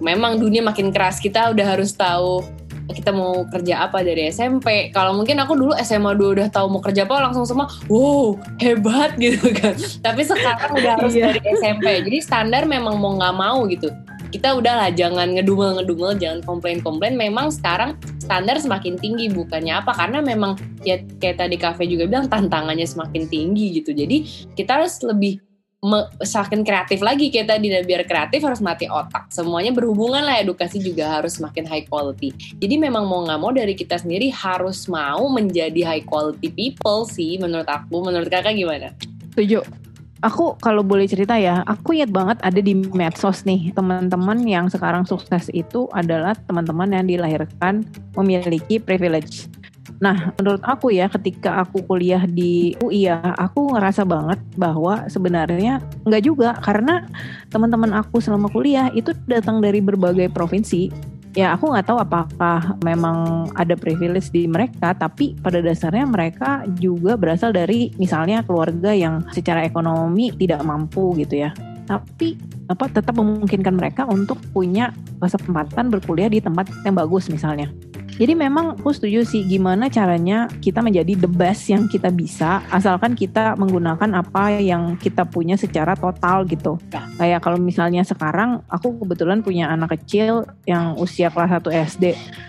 memang 0.00 0.40
dunia 0.40 0.64
makin 0.64 0.88
keras. 0.88 1.20
Kita 1.20 1.52
udah 1.52 1.76
harus 1.76 1.92
tahu 1.92 2.57
kita 2.88 3.12
mau 3.12 3.44
kerja 3.48 3.84
apa 3.84 4.00
dari 4.00 4.32
SMP. 4.32 4.88
Kalau 4.96 5.12
mungkin 5.12 5.36
aku 5.40 5.52
dulu 5.56 5.72
SMA 5.84 6.16
dulu 6.16 6.40
udah 6.40 6.48
tahu 6.48 6.66
mau 6.72 6.80
kerja 6.80 7.04
apa 7.04 7.20
langsung 7.20 7.44
semua, 7.44 7.68
wow 7.92 8.36
hebat 8.56 9.12
gitu 9.22 9.52
kan. 9.52 9.76
Tapi 10.00 10.20
sekarang 10.24 10.72
udah 10.72 10.92
harus 10.96 11.12
iya. 11.12 11.32
dari 11.32 11.40
SMP. 11.60 11.86
Jadi 12.04 12.18
standar 12.24 12.64
memang 12.64 12.96
mau 12.96 13.16
nggak 13.16 13.36
mau 13.36 13.68
gitu. 13.68 13.92
Kita 14.28 14.52
udahlah 14.60 14.92
jangan 14.92 15.32
ngedumel-ngedumel, 15.40 16.20
jangan 16.20 16.44
komplain-komplain. 16.44 17.16
Memang 17.16 17.48
sekarang 17.48 17.96
standar 18.20 18.60
semakin 18.60 19.00
tinggi 19.00 19.32
bukannya 19.32 19.80
apa 19.80 19.96
karena 19.96 20.20
memang 20.20 20.52
ya 20.84 21.00
kayak 21.16 21.40
tadi 21.40 21.56
kafe 21.56 21.88
juga 21.88 22.04
bilang 22.04 22.28
tantangannya 22.28 22.84
semakin 22.84 23.24
tinggi 23.24 23.80
gitu. 23.80 23.96
Jadi 23.96 24.28
kita 24.52 24.84
harus 24.84 25.00
lebih 25.00 25.40
semakin 26.26 26.66
kreatif 26.66 26.98
lagi 26.98 27.30
kayak 27.30 27.54
tadi 27.54 27.70
dan 27.70 27.86
biar 27.86 28.02
kreatif 28.02 28.42
harus 28.42 28.58
mati 28.58 28.90
otak. 28.90 29.30
Semuanya 29.30 29.70
berhubungan 29.70 30.26
lah 30.26 30.42
edukasi 30.42 30.82
juga 30.82 31.06
harus 31.06 31.38
makin 31.38 31.62
high 31.70 31.86
quality. 31.86 32.34
Jadi 32.58 32.74
memang 32.74 33.06
mau 33.06 33.22
nggak 33.22 33.38
mau 33.38 33.54
dari 33.54 33.78
kita 33.78 34.02
sendiri 34.02 34.26
harus 34.34 34.90
mau 34.90 35.30
menjadi 35.30 35.78
high 35.86 36.02
quality 36.02 36.50
people 36.50 37.06
sih 37.06 37.38
menurut 37.38 37.66
aku. 37.70 38.02
Menurut 38.02 38.26
kakak 38.26 38.58
gimana? 38.58 38.90
Setuju. 39.34 39.62
Aku 40.18 40.58
kalau 40.58 40.82
boleh 40.82 41.06
cerita 41.06 41.38
ya, 41.38 41.62
aku 41.62 41.94
ingat 41.94 42.10
banget 42.10 42.42
ada 42.42 42.58
di 42.58 42.74
medsos 42.74 43.46
nih 43.46 43.70
teman-teman 43.70 44.42
yang 44.42 44.66
sekarang 44.66 45.06
sukses 45.06 45.46
itu 45.54 45.86
adalah 45.94 46.34
teman-teman 46.50 46.90
yang 46.90 47.06
dilahirkan 47.06 47.86
memiliki 48.18 48.82
privilege. 48.82 49.46
Nah, 49.98 50.30
menurut 50.38 50.62
aku 50.62 50.94
ya, 50.94 51.10
ketika 51.10 51.58
aku 51.66 51.82
kuliah 51.82 52.22
di 52.22 52.78
UI 52.78 53.10
ya, 53.10 53.18
aku 53.34 53.74
ngerasa 53.74 54.06
banget 54.06 54.38
bahwa 54.54 55.10
sebenarnya 55.10 55.82
nggak 56.06 56.22
juga 56.22 56.54
karena 56.62 57.02
teman-teman 57.50 57.90
aku 57.98 58.22
selama 58.22 58.46
kuliah 58.46 58.94
itu 58.94 59.10
datang 59.26 59.58
dari 59.58 59.82
berbagai 59.82 60.30
provinsi. 60.30 60.90
Ya, 61.34 61.54
aku 61.54 61.70
nggak 61.70 61.86
tahu 61.90 61.98
apakah 61.98 62.78
memang 62.86 63.50
ada 63.58 63.74
privilege 63.74 64.30
di 64.30 64.46
mereka, 64.46 64.94
tapi 64.94 65.34
pada 65.38 65.58
dasarnya 65.58 66.06
mereka 66.06 66.66
juga 66.78 67.18
berasal 67.18 67.50
dari 67.50 67.90
misalnya 67.98 68.42
keluarga 68.46 68.94
yang 68.94 69.26
secara 69.34 69.66
ekonomi 69.66 70.30
tidak 70.34 70.62
mampu 70.62 71.14
gitu 71.18 71.42
ya. 71.42 71.50
Tapi 71.90 72.38
apa 72.70 72.86
tetap 72.90 73.18
memungkinkan 73.18 73.74
mereka 73.74 74.02
untuk 74.06 74.38
punya 74.54 74.94
kesempatan 75.18 75.90
berkuliah 75.90 76.30
di 76.30 76.38
tempat 76.38 76.70
yang 76.86 76.94
bagus 76.94 77.26
misalnya. 77.30 77.70
Jadi 78.18 78.34
memang 78.34 78.74
aku 78.74 78.90
setuju 78.90 79.22
sih 79.22 79.46
gimana 79.46 79.86
caranya 79.86 80.50
kita 80.58 80.82
menjadi 80.82 81.14
the 81.14 81.30
best 81.30 81.70
yang 81.70 81.86
kita 81.86 82.10
bisa 82.10 82.66
asalkan 82.74 83.14
kita 83.14 83.54
menggunakan 83.54 84.10
apa 84.18 84.58
yang 84.58 84.98
kita 84.98 85.22
punya 85.22 85.54
secara 85.54 85.94
total 85.94 86.42
gitu. 86.50 86.82
Nah. 86.90 87.06
Kayak 87.14 87.46
kalau 87.46 87.62
misalnya 87.62 88.02
sekarang 88.02 88.66
aku 88.66 88.98
kebetulan 89.06 89.38
punya 89.46 89.70
anak 89.70 89.94
kecil 89.94 90.42
yang 90.66 90.98
usia 90.98 91.30
kelas 91.30 91.62
1 91.62 91.70
SD. 91.94 92.04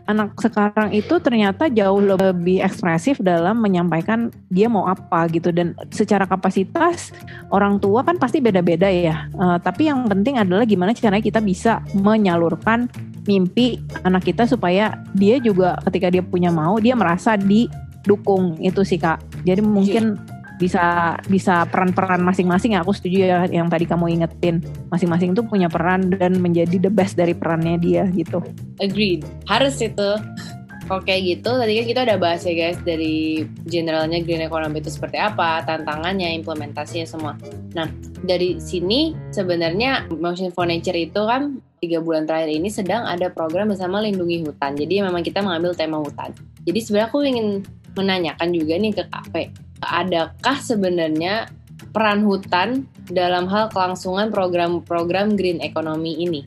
Anak 0.10 0.34
sekarang 0.42 0.90
itu 0.90 1.22
ternyata 1.22 1.70
jauh 1.70 2.02
lebih 2.02 2.66
ekspresif 2.66 3.22
dalam 3.22 3.62
menyampaikan 3.62 4.34
dia 4.50 4.66
mau 4.66 4.90
apa 4.90 5.30
gitu 5.30 5.54
dan 5.54 5.78
secara 5.94 6.26
kapasitas 6.26 7.14
orang 7.54 7.78
tua 7.78 8.02
kan 8.02 8.18
pasti 8.18 8.42
beda-beda 8.42 8.90
ya. 8.90 9.30
Uh, 9.38 9.62
tapi 9.62 9.86
yang 9.86 10.10
penting 10.10 10.42
adalah 10.42 10.66
gimana 10.66 10.98
caranya 10.98 11.22
kita 11.22 11.42
bisa 11.46 11.86
menyalurkan 11.94 12.90
mimpi 13.28 13.82
anak 14.06 14.28
kita 14.28 14.46
supaya 14.48 15.00
dia 15.18 15.42
juga 15.42 15.76
ketika 15.90 16.08
dia 16.14 16.24
punya 16.24 16.54
mau 16.54 16.78
dia 16.78 16.94
merasa 16.94 17.36
didukung. 17.36 18.56
Itu 18.62 18.86
sih 18.86 19.02
kak. 19.02 19.44
Jadi 19.44 19.60
mungkin 19.64 20.20
bisa 20.60 21.16
bisa 21.32 21.64
peran-peran 21.72 22.20
masing-masing 22.20 22.76
aku 22.76 22.92
setuju 22.92 23.18
ya 23.24 23.38
yang 23.48 23.72
tadi 23.72 23.88
kamu 23.88 24.20
ingetin. 24.20 24.60
Masing-masing 24.92 25.32
tuh 25.32 25.48
punya 25.48 25.72
peran 25.72 26.12
dan 26.12 26.40
menjadi 26.44 26.78
the 26.78 26.92
best 26.92 27.16
dari 27.16 27.32
perannya 27.32 27.80
dia 27.80 28.04
gitu. 28.12 28.44
Agreed. 28.84 29.24
Harus 29.48 29.80
itu. 29.80 30.20
Kayak 30.90 31.22
gitu, 31.22 31.54
tadi 31.54 31.78
kan 31.78 31.86
kita 31.86 32.02
udah 32.02 32.18
bahas 32.18 32.42
ya 32.50 32.54
guys 32.58 32.82
dari 32.82 33.46
generalnya 33.70 34.26
green 34.26 34.42
economy 34.42 34.82
itu 34.82 34.90
seperti 34.90 35.22
apa, 35.22 35.62
tantangannya, 35.62 36.34
implementasinya 36.42 37.06
semua. 37.06 37.38
Nah, 37.78 37.86
dari 38.26 38.58
sini 38.58 39.14
sebenarnya 39.30 40.10
Motion 40.10 40.50
for 40.50 40.66
Nature 40.66 40.98
itu 40.98 41.22
kan 41.30 41.62
tiga 41.80 42.04
bulan 42.04 42.28
terakhir 42.28 42.52
ini 42.52 42.70
sedang 42.70 43.08
ada 43.08 43.32
program 43.32 43.72
bersama 43.72 44.04
Lindungi 44.04 44.44
Hutan. 44.46 44.76
Jadi 44.76 45.02
memang 45.02 45.24
kita 45.24 45.40
mengambil 45.40 45.74
tema 45.74 45.98
hutan. 46.00 46.36
Jadi 46.68 46.80
sebenarnya 46.84 47.08
aku 47.10 47.20
ingin 47.24 47.48
menanyakan 47.98 48.50
juga 48.54 48.74
nih 48.78 48.94
ke 48.94 49.04
Kafe, 49.10 49.44
adakah 49.82 50.58
sebenarnya 50.62 51.50
peran 51.96 52.22
hutan 52.22 52.86
dalam 53.10 53.50
hal 53.50 53.74
kelangsungan 53.74 54.30
program-program 54.30 55.34
green 55.34 55.58
economy 55.64 56.20
ini? 56.22 56.46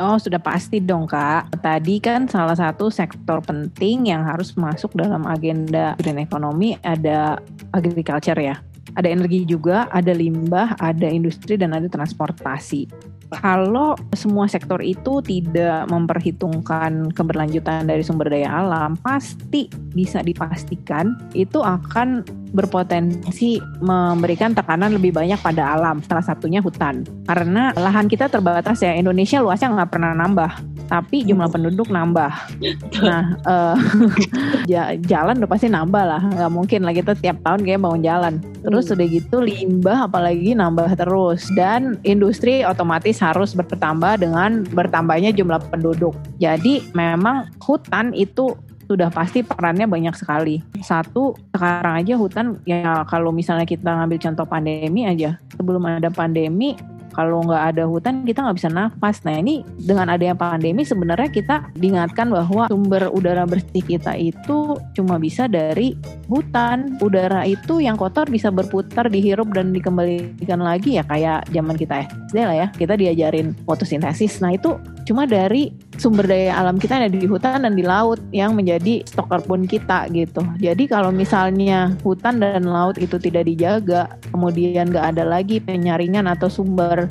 Oh, 0.00 0.16
sudah 0.16 0.40
pasti 0.40 0.80
dong, 0.80 1.04
Kak. 1.04 1.60
Tadi 1.60 2.00
kan 2.00 2.24
salah 2.24 2.56
satu 2.56 2.88
sektor 2.88 3.44
penting 3.44 4.08
yang 4.08 4.24
harus 4.24 4.56
masuk 4.56 4.96
dalam 4.96 5.28
agenda 5.28 5.92
green 6.00 6.24
economy 6.24 6.80
ada 6.80 7.36
agriculture 7.76 8.40
ya. 8.40 8.56
Ada 8.96 9.12
energi 9.12 9.44
juga, 9.44 9.88
ada 9.92 10.12
limbah, 10.16 10.76
ada 10.80 11.08
industri 11.08 11.60
dan 11.60 11.76
ada 11.76 11.88
transportasi. 11.92 13.11
Kalau 13.32 13.96
semua 14.12 14.44
sektor 14.44 14.84
itu 14.84 15.24
tidak 15.24 15.88
memperhitungkan 15.88 17.12
keberlanjutan 17.16 17.88
dari 17.88 18.04
sumber 18.04 18.28
daya 18.28 18.60
alam, 18.60 18.98
pasti 19.00 19.72
bisa 19.96 20.20
dipastikan 20.20 21.16
itu 21.32 21.60
akan 21.60 22.24
berpotensi 22.52 23.58
memberikan 23.80 24.52
tekanan 24.52 24.92
lebih 24.92 25.16
banyak 25.16 25.40
pada 25.40 25.72
alam, 25.72 26.04
salah 26.04 26.22
satunya 26.22 26.60
hutan. 26.60 27.02
Karena 27.24 27.72
lahan 27.72 28.06
kita 28.06 28.28
terbatas 28.28 28.84
ya, 28.84 28.92
Indonesia 28.92 29.40
luasnya 29.40 29.72
nggak 29.72 29.90
pernah 29.96 30.12
nambah, 30.12 30.52
tapi 30.92 31.24
jumlah 31.24 31.48
penduduk 31.48 31.88
nambah. 31.88 32.28
Nah, 33.00 33.24
uh, 33.52 33.76
jalan 35.08 35.40
udah 35.40 35.50
pasti 35.50 35.72
nambah 35.72 36.04
lah, 36.04 36.22
nggak 36.28 36.52
mungkin 36.52 36.84
lah 36.84 36.92
kita 36.92 37.16
tiap 37.16 37.40
tahun 37.40 37.64
kayak 37.64 37.80
bangun 37.80 38.04
jalan. 38.04 38.34
Terus 38.62 38.84
hmm. 38.86 38.94
udah 38.94 39.06
gitu 39.08 39.36
limbah 39.40 39.98
apalagi 40.06 40.52
nambah 40.52 40.92
terus 40.94 41.48
dan 41.56 41.96
industri 42.04 42.62
otomatis 42.62 43.21
harus 43.22 43.54
bertambah 43.54 44.18
dengan 44.18 44.66
bertambahnya 44.74 45.30
jumlah 45.30 45.62
penduduk. 45.70 46.18
Jadi 46.42 46.82
memang 46.90 47.46
hutan 47.62 48.10
itu 48.10 48.58
sudah 48.90 49.08
pasti 49.08 49.46
perannya 49.46 49.86
banyak 49.86 50.12
sekali. 50.18 50.60
Satu, 50.82 51.32
sekarang 51.54 52.02
aja 52.02 52.14
hutan 52.18 52.58
ya 52.66 53.06
kalau 53.06 53.30
misalnya 53.30 53.64
kita 53.64 53.88
ngambil 53.88 54.18
contoh 54.18 54.44
pandemi 54.44 55.06
aja, 55.06 55.38
sebelum 55.54 55.86
ada 55.86 56.10
pandemi 56.10 56.74
kalau 57.12 57.44
nggak 57.44 57.76
ada 57.76 57.84
hutan 57.84 58.24
kita 58.24 58.44
nggak 58.44 58.58
bisa 58.58 58.70
nafas. 58.72 59.20
Nah 59.24 59.38
ini 59.38 59.62
dengan 59.78 60.08
adanya 60.12 60.36
pandemi 60.36 60.82
sebenarnya 60.82 61.28
kita 61.28 61.56
diingatkan 61.76 62.32
bahwa 62.32 62.68
sumber 62.72 63.12
udara 63.12 63.44
bersih 63.44 63.84
kita 63.84 64.16
itu 64.16 64.76
cuma 64.96 65.20
bisa 65.20 65.46
dari 65.46 65.94
hutan. 66.26 66.96
Udara 67.00 67.44
itu 67.44 67.80
yang 67.84 67.96
kotor 68.00 68.28
bisa 68.28 68.48
berputar 68.48 69.12
dihirup 69.12 69.52
dan 69.52 69.70
dikembalikan 69.70 70.60
lagi 70.60 70.96
ya 71.00 71.04
kayak 71.06 71.48
zaman 71.52 71.76
kita 71.76 72.08
SD 72.08 72.36
lah 72.42 72.56
ya. 72.56 72.68
Kita 72.72 72.96
diajarin 72.96 73.52
fotosintesis. 73.68 74.40
Nah 74.40 74.56
itu 74.56 74.80
cuma 75.04 75.28
dari 75.28 75.72
sumber 76.02 76.26
daya 76.26 76.58
alam 76.58 76.82
kita 76.82 76.98
ada 76.98 77.06
di 77.06 77.22
hutan 77.30 77.62
dan 77.62 77.78
di 77.78 77.86
laut 77.86 78.18
yang 78.34 78.58
menjadi 78.58 79.06
stok 79.06 79.30
karbon 79.30 79.70
kita 79.70 80.10
gitu. 80.10 80.42
Jadi 80.58 80.90
kalau 80.90 81.14
misalnya 81.14 81.94
hutan 82.02 82.42
dan 82.42 82.66
laut 82.66 82.98
itu 82.98 83.22
tidak 83.22 83.46
dijaga, 83.46 84.10
kemudian 84.34 84.90
nggak 84.90 85.14
ada 85.14 85.22
lagi 85.22 85.62
penyaringan 85.62 86.26
atau 86.26 86.50
sumber 86.50 87.06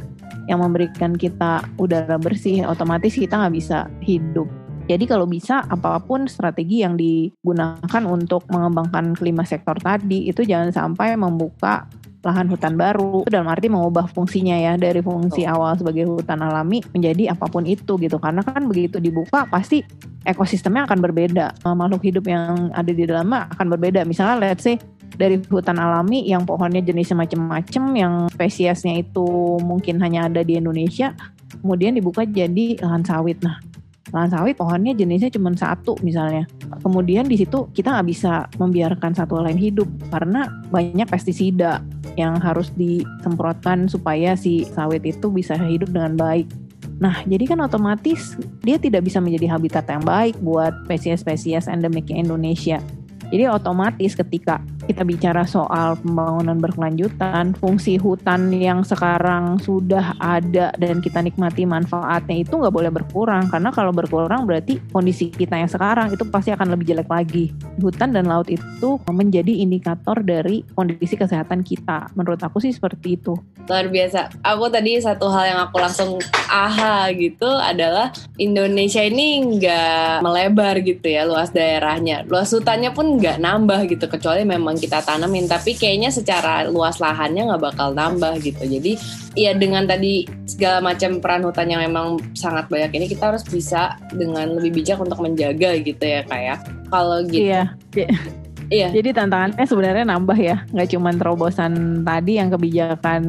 yang 0.52 0.60
memberikan 0.60 1.16
kita 1.16 1.64
udara 1.80 2.20
bersih, 2.20 2.68
otomatis 2.68 3.16
kita 3.16 3.40
nggak 3.40 3.56
bisa 3.56 3.88
hidup. 4.04 4.52
Jadi 4.92 5.08
kalau 5.08 5.24
bisa 5.24 5.64
apa 5.72 6.04
pun 6.04 6.28
strategi 6.28 6.84
yang 6.84 7.00
digunakan 7.00 8.04
untuk 8.04 8.44
mengembangkan 8.52 9.16
kelima 9.16 9.48
sektor 9.48 9.80
tadi 9.80 10.28
itu 10.28 10.44
jangan 10.44 10.76
sampai 10.76 11.16
membuka 11.16 11.88
lahan 12.22 12.48
hutan 12.50 12.78
baru. 12.78 13.26
Dalam 13.26 13.50
arti 13.50 13.68
mengubah 13.68 14.10
fungsinya 14.10 14.58
ya 14.58 14.74
dari 14.78 15.02
fungsi 15.02 15.46
awal 15.46 15.78
sebagai 15.78 16.06
hutan 16.06 16.42
alami 16.42 16.82
menjadi 16.94 17.34
apa 17.34 17.50
pun 17.50 17.66
itu 17.66 17.98
gitu. 17.98 18.18
Karena 18.22 18.46
kan 18.46 18.66
begitu 18.70 19.02
dibuka 19.02 19.50
pasti 19.50 19.82
ekosistemnya 20.26 20.86
akan 20.86 21.00
berbeda. 21.02 21.46
Eh, 21.66 21.76
makhluk 21.76 22.06
hidup 22.06 22.26
yang 22.30 22.70
ada 22.72 22.92
di 22.94 23.04
dalamnya 23.06 23.50
akan 23.58 23.68
berbeda. 23.74 24.06
Misalnya 24.06 24.38
let's 24.38 24.66
say 24.66 24.78
dari 25.18 25.42
hutan 25.50 25.78
alami 25.78 26.24
yang 26.26 26.48
pohonnya 26.48 26.82
jenisnya 26.82 27.20
macam-macam 27.20 27.84
yang 27.98 28.14
spesiesnya 28.32 29.02
itu 29.02 29.60
mungkin 29.62 30.00
hanya 30.00 30.32
ada 30.32 30.42
di 30.42 30.56
Indonesia 30.58 31.14
kemudian 31.60 31.94
dibuka 31.94 32.24
jadi 32.24 32.80
lahan 32.80 33.04
sawit. 33.04 33.44
Nah 33.44 33.60
lahan 34.12 34.30
sawit 34.32 34.60
pohonnya 34.60 34.92
jenisnya 34.92 35.32
cuma 35.32 35.56
satu 35.56 35.96
misalnya. 36.04 36.44
Kemudian 36.84 37.28
di 37.28 37.40
situ 37.40 37.72
kita 37.72 37.96
nggak 37.96 38.08
bisa 38.08 38.48
membiarkan 38.60 39.16
satu 39.16 39.40
lain 39.40 39.56
hidup 39.60 39.88
karena 40.12 40.52
banyak 40.68 41.08
pestisida 41.08 41.80
yang 42.20 42.36
harus 42.44 42.72
disemprotkan 42.76 43.88
supaya 43.88 44.36
si 44.36 44.68
sawit 44.68 45.04
itu 45.08 45.32
bisa 45.32 45.56
hidup 45.56 45.96
dengan 45.96 46.20
baik. 46.20 46.48
Nah, 47.02 47.26
jadi 47.26 47.50
kan 47.50 47.64
otomatis 47.66 48.38
dia 48.62 48.78
tidak 48.78 49.10
bisa 49.10 49.18
menjadi 49.18 49.58
habitat 49.58 49.90
yang 49.90 50.06
baik 50.06 50.38
buat 50.44 50.86
spesies-spesies 50.86 51.66
endemik 51.66 52.12
Indonesia. 52.14 52.78
Jadi 53.32 53.48
otomatis 53.48 54.12
ketika 54.14 54.60
kita 54.92 55.08
bicara 55.08 55.48
soal 55.48 55.96
pembangunan 56.04 56.60
berkelanjutan, 56.60 57.56
fungsi 57.56 57.96
hutan 57.96 58.52
yang 58.52 58.84
sekarang 58.84 59.56
sudah 59.64 60.20
ada 60.20 60.76
dan 60.76 61.00
kita 61.00 61.24
nikmati 61.24 61.64
manfaatnya 61.64 62.44
itu 62.44 62.60
nggak 62.60 62.76
boleh 62.76 62.92
berkurang 62.92 63.48
karena 63.48 63.72
kalau 63.72 63.96
berkurang 63.96 64.44
berarti 64.44 64.84
kondisi 64.92 65.32
kita 65.32 65.56
yang 65.56 65.72
sekarang 65.72 66.12
itu 66.12 66.28
pasti 66.28 66.52
akan 66.52 66.76
lebih 66.76 66.92
jelek 66.92 67.08
lagi. 67.08 67.56
Hutan 67.80 68.12
dan 68.12 68.28
laut 68.28 68.52
itu 68.52 69.00
menjadi 69.08 69.64
indikator 69.64 70.20
dari 70.20 70.68
kondisi 70.76 71.16
kesehatan 71.16 71.64
kita. 71.64 72.12
Menurut 72.20 72.44
aku 72.44 72.60
sih 72.60 72.76
seperti 72.76 73.16
itu. 73.16 73.32
Luar 73.72 73.88
biasa. 73.88 74.44
Aku 74.44 74.68
tadi 74.68 75.00
satu 75.00 75.32
hal 75.32 75.56
yang 75.56 75.60
aku 75.64 75.80
langsung 75.80 76.20
aha 76.52 77.08
gitu 77.16 77.48
adalah 77.48 78.12
Indonesia 78.36 79.00
ini 79.00 79.56
nggak 79.56 80.26
melebar 80.26 80.84
gitu 80.84 81.08
ya 81.08 81.24
luas 81.24 81.56
daerahnya. 81.56 82.28
Luas 82.28 82.52
hutannya 82.52 82.92
pun 82.92 83.16
nggak 83.16 83.40
nambah 83.40 83.88
gitu 83.88 84.12
kecuali 84.12 84.44
memang 84.44 84.81
kita 84.82 85.06
tanamin 85.06 85.46
tapi 85.46 85.78
kayaknya 85.78 86.10
secara 86.10 86.66
luas 86.66 86.98
lahannya 86.98 87.54
nggak 87.54 87.62
bakal 87.62 87.94
nambah 87.94 88.42
gitu. 88.42 88.66
Jadi 88.66 88.98
ya 89.38 89.54
dengan 89.54 89.86
tadi 89.86 90.26
segala 90.50 90.82
macam 90.82 91.22
peran 91.22 91.46
hutan 91.46 91.70
yang 91.70 91.86
memang 91.86 92.18
sangat 92.34 92.66
banyak 92.68 92.98
ini 92.98 93.06
kita 93.06 93.30
harus 93.30 93.46
bisa 93.46 93.96
dengan 94.12 94.58
lebih 94.58 94.82
bijak 94.82 94.98
untuk 94.98 95.22
menjaga 95.22 95.78
gitu 95.80 96.02
ya 96.02 96.26
kayak 96.26 96.42
ya. 96.42 96.56
kalau 96.90 97.18
gitu. 97.30 97.46
Iya. 97.48 97.64
Iya. 98.72 98.88
Jadi 98.96 99.12
tantangannya 99.12 99.68
sebenarnya 99.68 100.06
nambah 100.08 100.40
ya, 100.40 100.64
nggak 100.72 100.96
cuma 100.96 101.12
terobosan 101.12 102.08
tadi 102.08 102.40
yang 102.40 102.48
kebijakan 102.48 103.24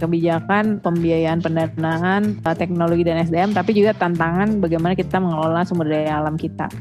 kebijakan 0.00 0.80
pembiayaan 0.80 1.44
pendanaan 1.44 2.40
teknologi 2.56 3.04
dan 3.04 3.20
SDM, 3.20 3.52
tapi 3.52 3.76
juga 3.76 3.92
tantangan 3.92 4.64
bagaimana 4.64 4.96
kita 4.96 5.20
mengelola 5.20 5.68
sumber 5.68 5.92
daya 5.92 6.24
alam 6.24 6.40
kita 6.40 6.72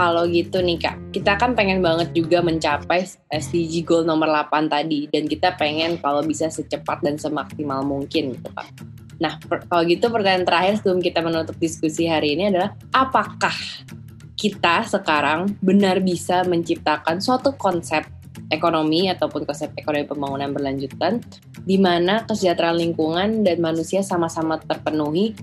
kalau 0.00 0.24
gitu 0.24 0.64
nih 0.64 0.80
Kak, 0.80 1.12
kita 1.12 1.36
kan 1.36 1.52
pengen 1.52 1.84
banget 1.84 2.16
juga 2.16 2.40
mencapai 2.40 3.04
SDG 3.28 3.84
goal 3.84 4.08
nomor 4.08 4.32
8 4.32 4.72
tadi 4.72 5.04
dan 5.12 5.28
kita 5.28 5.60
pengen 5.60 6.00
kalau 6.00 6.24
bisa 6.24 6.48
secepat 6.48 7.04
dan 7.04 7.20
semaksimal 7.20 7.84
mungkin 7.84 8.32
gitu 8.32 8.48
Kak. 8.48 8.64
Nah, 9.20 9.36
kalau 9.68 9.84
gitu 9.84 10.08
pertanyaan 10.08 10.48
terakhir 10.48 10.80
sebelum 10.80 11.04
kita 11.04 11.20
menutup 11.20 11.52
diskusi 11.60 12.08
hari 12.08 12.32
ini 12.32 12.48
adalah 12.48 12.72
apakah 12.96 13.52
kita 14.40 14.88
sekarang 14.88 15.52
benar 15.60 16.00
bisa 16.00 16.48
menciptakan 16.48 17.20
suatu 17.20 17.52
konsep 17.60 18.08
ekonomi 18.48 19.12
ataupun 19.12 19.44
konsep 19.44 19.68
ekonomi 19.76 20.08
pembangunan 20.08 20.48
berlanjutan 20.56 21.20
di 21.60 21.76
mana 21.76 22.24
kesejahteraan 22.24 22.80
lingkungan 22.80 23.44
dan 23.44 23.60
manusia 23.60 24.00
sama-sama 24.00 24.56
terpenuhi 24.64 25.36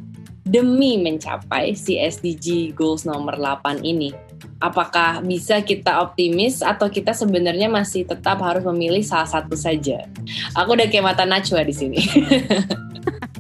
demi 0.47 0.95
mencapai 0.97 1.75
si 1.75 1.99
SDG 1.99 2.71
goals 2.73 3.03
nomor 3.03 3.36
8 3.36 3.83
ini 3.83 4.27
apakah 4.57 5.21
bisa 5.21 5.62
kita 5.62 6.01
optimis 6.01 6.65
atau 6.65 6.89
kita 6.89 7.13
sebenarnya 7.13 7.69
masih 7.69 8.05
tetap 8.10 8.41
harus 8.41 8.65
memilih 8.65 9.05
salah 9.05 9.29
satu 9.29 9.53
saja. 9.53 10.05
Aku 10.57 10.73
udah 10.73 10.89
kayak 10.89 11.05
mata 11.05 11.23
Najwa 11.25 11.62
di 11.62 11.73
sini. 11.73 12.01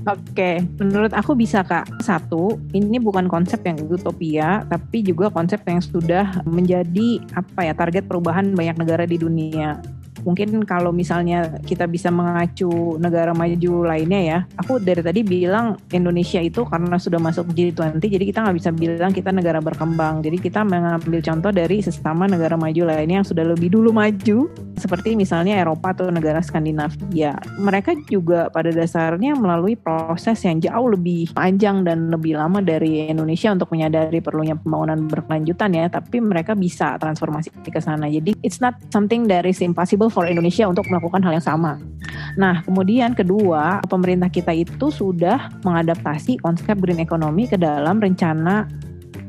Oke, 0.07 0.63
menurut 0.79 1.11
aku 1.11 1.35
bisa 1.35 1.67
kak. 1.67 1.83
Satu, 1.99 2.55
ini 2.71 2.95
bukan 2.95 3.27
konsep 3.27 3.59
yang 3.67 3.75
utopia, 3.91 4.63
tapi 4.71 5.03
juga 5.03 5.27
konsep 5.27 5.59
yang 5.67 5.83
sudah 5.83 6.47
menjadi 6.47 7.19
apa 7.35 7.67
ya 7.67 7.73
target 7.75 8.07
perubahan 8.07 8.55
banyak 8.55 8.79
negara 8.79 9.03
di 9.03 9.19
dunia 9.19 9.83
mungkin 10.27 10.67
kalau 10.67 10.91
misalnya 10.91 11.55
kita 11.63 11.87
bisa 11.87 12.11
mengacu 12.11 12.99
negara 12.99 13.31
maju 13.31 13.87
lainnya 13.87 14.19
ya, 14.19 14.39
aku 14.59 14.83
dari 14.83 14.99
tadi 14.99 15.23
bilang 15.23 15.79
Indonesia 15.95 16.43
itu 16.43 16.67
karena 16.67 16.99
sudah 16.99 17.15
masuk 17.15 17.55
G20, 17.55 18.03
jadi 18.03 18.25
kita 18.27 18.43
nggak 18.43 18.57
bisa 18.59 18.69
bilang 18.75 19.15
kita 19.15 19.31
negara 19.31 19.63
berkembang. 19.63 20.19
Jadi 20.19 20.43
kita 20.43 20.67
mengambil 20.67 21.23
contoh 21.23 21.55
dari 21.55 21.79
sesama 21.79 22.27
negara 22.27 22.59
maju 22.59 22.91
lainnya 22.91 23.23
yang 23.23 23.27
sudah 23.27 23.47
lebih 23.47 23.71
dulu 23.71 23.95
maju, 23.95 24.51
seperti 24.75 25.15
misalnya 25.15 25.63
Eropa 25.63 25.95
atau 25.95 26.11
negara 26.11 26.43
Skandinavia. 26.43 27.39
Mereka 27.63 27.95
juga 28.11 28.51
pada 28.51 28.75
dasarnya 28.75 29.39
melalui 29.39 29.79
proses 29.79 30.43
yang 30.43 30.59
jauh 30.59 30.91
lebih 30.91 31.31
panjang 31.31 31.87
dan 31.87 32.11
lebih 32.11 32.35
lama 32.35 32.59
dari 32.59 33.07
Indonesia 33.07 33.55
untuk 33.55 33.71
menyadari 33.71 34.19
perlunya 34.19 34.59
pembangunan 34.59 35.07
berkelanjutan 35.07 35.71
ya, 35.71 35.87
tapi 35.87 36.19
mereka 36.19 36.51
bisa 36.51 36.99
transformasi 36.99 37.53
ke 37.63 37.79
sana. 37.79 38.11
Jadi 38.11 38.35
it's 38.43 38.59
not 38.59 38.75
something 38.91 39.29
that 39.31 39.47
is 39.47 39.63
impossible 39.63 40.11
for 40.17 40.25
Indonesia 40.25 40.65
untuk 40.65 40.89
melakukan 40.89 41.21
hal 41.21 41.37
yang 41.37 41.45
sama. 41.45 41.77
Nah, 42.33 42.65
kemudian 42.65 43.13
kedua, 43.13 43.85
pemerintah 43.85 44.33
kita 44.33 44.49
itu 44.49 44.89
sudah 44.89 45.53
mengadaptasi 45.61 46.41
konsep 46.41 46.73
green 46.81 46.97
economy 46.97 47.45
ke 47.45 47.53
dalam 47.53 48.01
rencana 48.01 48.65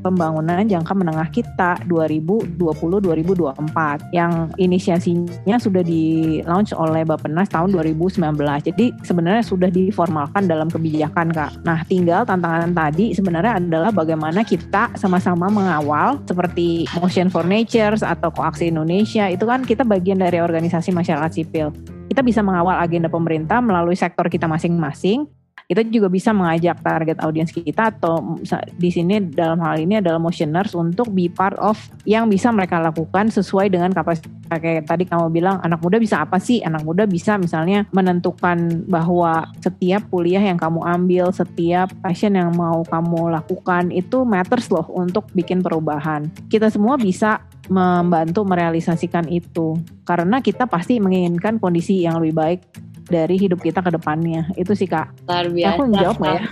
pembangunan 0.00 0.64
jangka 0.64 0.94
menengah 0.94 1.28
kita 1.30 1.78
2020-2024 1.86 4.14
yang 4.14 4.50
inisiasinya 4.56 5.58
sudah 5.58 5.82
di 5.82 6.38
launch 6.46 6.72
oleh 6.74 7.04
Bappenas 7.04 7.48
tahun 7.50 7.72
2019. 7.74 8.68
Jadi 8.68 8.92
sebenarnya 9.02 9.42
sudah 9.42 9.70
diformalkan 9.70 10.46
dalam 10.46 10.70
kebijakan 10.70 11.34
Kak. 11.34 11.64
Nah 11.66 11.82
tinggal 11.86 12.24
tantangan 12.24 12.72
tadi 12.72 13.14
sebenarnya 13.14 13.58
adalah 13.58 13.90
bagaimana 13.90 14.44
kita 14.46 14.90
sama-sama 14.94 15.50
mengawal 15.50 16.22
seperti 16.24 16.86
Motion 16.98 17.28
for 17.28 17.46
Nature 17.46 17.98
atau 17.98 18.30
Koaksi 18.30 18.70
Indonesia 18.70 19.28
itu 19.30 19.44
kan 19.44 19.66
kita 19.66 19.84
bagian 19.84 20.22
dari 20.22 20.38
organisasi 20.38 20.94
masyarakat 20.94 21.32
sipil. 21.32 21.74
Kita 22.08 22.24
bisa 22.24 22.40
mengawal 22.40 22.80
agenda 22.80 23.12
pemerintah 23.12 23.60
melalui 23.60 23.94
sektor 23.94 24.24
kita 24.32 24.48
masing-masing 24.48 25.28
kita 25.68 25.84
juga 25.84 26.08
bisa 26.08 26.32
mengajak 26.32 26.80
target 26.80 27.20
audiens 27.20 27.52
kita 27.52 27.92
atau 27.92 28.40
di 28.80 28.88
sini 28.88 29.20
dalam 29.20 29.60
hal 29.60 29.76
ini 29.76 30.00
adalah 30.00 30.16
motioners 30.16 30.72
untuk 30.72 31.12
be 31.12 31.28
part 31.28 31.60
of 31.60 31.76
yang 32.08 32.24
bisa 32.32 32.48
mereka 32.48 32.80
lakukan 32.80 33.28
sesuai 33.28 33.68
dengan 33.68 33.92
kapasitas. 33.92 34.32
Kayak 34.48 34.88
tadi 34.88 35.04
kamu 35.04 35.28
bilang 35.28 35.60
anak 35.60 35.84
muda 35.84 36.00
bisa 36.00 36.24
apa 36.24 36.40
sih? 36.40 36.64
Anak 36.64 36.88
muda 36.88 37.04
bisa 37.04 37.36
misalnya 37.36 37.84
menentukan 37.92 38.88
bahwa 38.88 39.44
setiap 39.60 40.08
kuliah 40.08 40.40
yang 40.40 40.56
kamu 40.56 40.80
ambil 40.88 41.28
setiap 41.36 41.92
passion 42.00 42.32
yang 42.32 42.56
mau 42.56 42.80
kamu 42.88 43.28
lakukan 43.28 43.92
itu 43.92 44.24
matters 44.24 44.72
loh 44.72 44.88
untuk 44.88 45.28
bikin 45.36 45.60
perubahan. 45.60 46.32
Kita 46.48 46.72
semua 46.72 46.96
bisa 46.96 47.44
membantu 47.68 48.48
merealisasikan 48.48 49.28
itu. 49.28 49.76
Karena 50.08 50.40
kita 50.40 50.64
pasti 50.64 50.96
menginginkan 50.96 51.60
kondisi 51.60 52.08
yang 52.08 52.24
lebih 52.24 52.32
baik 52.32 52.60
dari 53.08 53.40
hidup 53.40 53.60
kita 53.64 53.80
ke 53.80 53.90
depannya. 53.92 54.48
Itu 54.54 54.76
sih 54.76 54.86
Kak. 54.86 55.26
Luar 55.26 55.48
biasa. 55.48 55.74
Aku 55.74 55.82
jawab 55.92 56.16
gak 56.20 56.34
ya? 56.36 56.42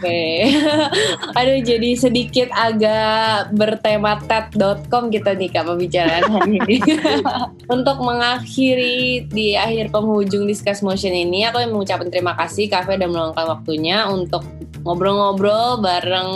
Aduh 1.38 1.60
jadi 1.62 1.90
sedikit 1.94 2.48
agak 2.56 3.52
bertema 3.54 4.18
TED.com 4.24 5.12
kita 5.12 5.36
nih 5.36 5.50
Kak 5.52 5.64
pembicaraan 5.68 6.24
hari 6.26 6.58
ini. 6.64 6.76
Untuk 7.74 8.00
mengakhiri 8.00 9.28
di 9.28 9.54
akhir 9.54 9.92
penghujung 9.92 10.48
Discuss 10.48 10.80
Motion 10.80 11.12
ini, 11.12 11.44
aku 11.44 11.60
yang 11.60 11.72
mengucapkan 11.76 12.08
terima 12.08 12.32
kasih 12.34 12.66
Kafe 12.72 12.96
dan 12.96 13.12
meluangkan 13.12 13.46
waktunya 13.46 14.08
untuk 14.08 14.46
ngobrol-ngobrol 14.86 15.82
bareng 15.82 16.30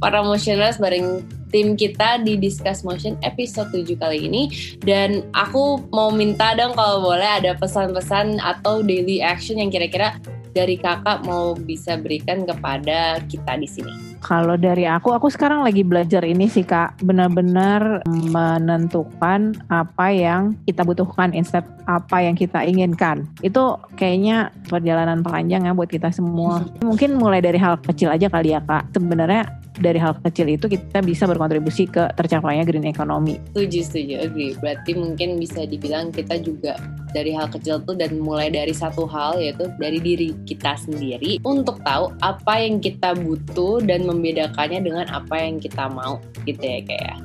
para 0.00 0.24
motioners, 0.24 0.80
bareng 0.80 1.20
tim 1.52 1.76
kita 1.76 2.18
di 2.24 2.40
Discuss 2.40 2.82
Motion 2.82 3.14
episode 3.22 3.70
7 3.70 3.94
kali 4.00 4.26
ini 4.26 4.42
dan 4.82 5.22
aku 5.36 5.84
mau 5.92 6.08
minta 6.10 6.56
dong 6.56 6.72
kalau 6.74 7.04
boleh 7.04 7.38
ada 7.38 7.52
pesan-pesan 7.54 8.40
atau 8.40 8.80
daily 8.80 9.20
action 9.20 9.60
yang 9.60 9.68
kira-kira 9.68 10.16
dari 10.52 10.76
kakak 10.76 11.24
mau 11.24 11.56
bisa 11.56 11.96
berikan 11.96 12.44
kepada 12.44 13.20
kita 13.26 13.56
di 13.56 13.68
sini. 13.68 13.92
Kalau 14.22 14.54
dari 14.54 14.86
aku, 14.86 15.10
aku 15.10 15.26
sekarang 15.32 15.66
lagi 15.66 15.82
belajar 15.82 16.22
ini 16.22 16.46
sih 16.46 16.62
kak, 16.62 17.02
benar-benar 17.02 18.06
menentukan 18.06 19.56
apa 19.66 20.06
yang 20.14 20.54
kita 20.62 20.86
butuhkan 20.86 21.34
instead 21.34 21.66
apa 21.90 22.22
yang 22.22 22.38
kita 22.38 22.62
inginkan. 22.62 23.26
Itu 23.42 23.82
kayaknya 23.98 24.54
perjalanan 24.70 25.26
panjang 25.26 25.66
ya 25.66 25.74
buat 25.74 25.90
kita 25.90 26.14
semua. 26.14 26.62
Mungkin 26.86 27.18
mulai 27.18 27.42
dari 27.42 27.58
hal 27.58 27.82
kecil 27.82 28.14
aja 28.14 28.30
kali 28.30 28.54
ya 28.54 28.62
kak. 28.62 28.94
Sebenarnya 28.94 29.61
dari 29.80 29.96
hal 29.96 30.18
kecil 30.20 30.52
itu 30.52 30.68
kita 30.68 31.00
bisa 31.00 31.24
berkontribusi 31.24 31.88
ke 31.88 32.12
tercapainya 32.12 32.68
green 32.68 32.84
economy. 32.84 33.40
Setuju, 33.56 33.78
setuju, 33.88 34.14
agree. 34.28 34.52
Berarti 34.60 34.92
mungkin 34.92 35.40
bisa 35.40 35.64
dibilang 35.64 36.12
kita 36.12 36.36
juga 36.40 36.76
dari 37.12 37.32
hal 37.32 37.48
kecil 37.48 37.80
tuh 37.84 37.96
dan 37.96 38.20
mulai 38.20 38.48
dari 38.48 38.72
satu 38.72 39.04
hal 39.08 39.40
yaitu 39.40 39.68
dari 39.76 40.00
diri 40.00 40.32
kita 40.48 40.76
sendiri 40.80 41.40
untuk 41.44 41.80
tahu 41.84 42.12
apa 42.24 42.60
yang 42.60 42.80
kita 42.80 43.16
butuh 43.16 43.80
dan 43.84 44.04
membedakannya 44.04 44.80
dengan 44.80 45.06
apa 45.12 45.36
yang 45.40 45.60
kita 45.60 45.88
mau 45.88 46.20
gitu 46.44 46.60
ya 46.60 46.80
kayak. 46.84 47.00
Ya. 47.02 47.16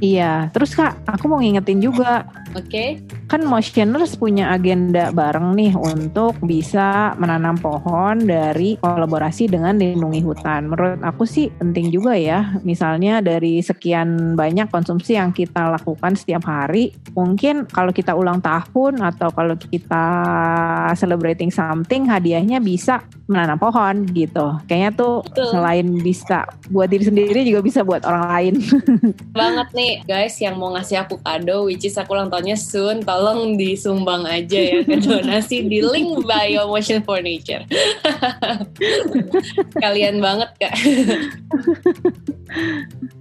Iya, 0.00 0.32
terus 0.56 0.72
Kak, 0.72 0.96
aku 1.04 1.28
mau 1.28 1.44
ngingetin 1.44 1.84
juga. 1.84 2.24
Oke. 2.58 2.66
Okay. 2.66 2.88
Kan 3.30 3.46
Motioners 3.46 4.18
punya 4.18 4.50
agenda 4.50 5.14
bareng 5.14 5.54
nih 5.54 5.70
untuk 5.78 6.34
bisa 6.42 7.14
menanam 7.14 7.54
pohon 7.54 8.26
dari 8.26 8.74
kolaborasi 8.82 9.46
dengan 9.46 9.78
lindungi 9.78 10.18
hutan. 10.18 10.66
Menurut 10.66 10.98
aku 11.06 11.22
sih 11.22 11.46
penting 11.54 11.94
juga 11.94 12.18
ya. 12.18 12.58
Misalnya 12.66 13.22
dari 13.22 13.62
sekian 13.62 14.34
banyak 14.34 14.66
konsumsi 14.74 15.14
yang 15.14 15.30
kita 15.30 15.70
lakukan 15.70 16.18
setiap 16.18 16.42
hari, 16.50 16.90
mungkin 17.14 17.70
kalau 17.70 17.94
kita 17.94 18.18
ulang 18.18 18.42
tahun 18.42 18.98
atau 18.98 19.30
kalau 19.30 19.54
kita 19.54 20.04
celebrating 20.98 21.54
something, 21.54 22.10
hadiahnya 22.10 22.58
bisa 22.58 23.06
menanam 23.30 23.62
pohon 23.62 24.02
gitu. 24.10 24.58
Kayaknya 24.66 24.90
tuh 24.98 25.14
Betul. 25.22 25.48
selain 25.54 25.86
bisa 26.02 26.50
buat 26.66 26.90
diri 26.90 27.06
sendiri 27.06 27.46
juga 27.46 27.62
bisa 27.62 27.86
buat 27.86 28.02
orang 28.02 28.26
lain. 28.26 28.54
Banget 29.38 29.68
nih 29.70 29.92
guys 30.02 30.34
yang 30.42 30.58
mau 30.58 30.74
ngasih 30.74 31.06
aku 31.06 31.22
kado 31.22 31.70
which 31.70 31.86
is 31.86 31.94
aku 31.94 32.18
ulang 32.18 32.26
tahunnya 32.40 32.56
soon 32.56 33.04
tolong 33.04 33.60
disumbang 33.60 34.24
aja 34.24 34.56
ya 34.56 34.80
ke 34.80 34.96
donasi 35.04 35.68
di 35.68 35.84
link 35.84 36.24
bio 36.24 36.72
motion 36.72 37.04
for 37.04 37.20
nature 37.20 37.60
kalian 39.84 40.24
banget 40.24 40.48
kak. 40.56 40.72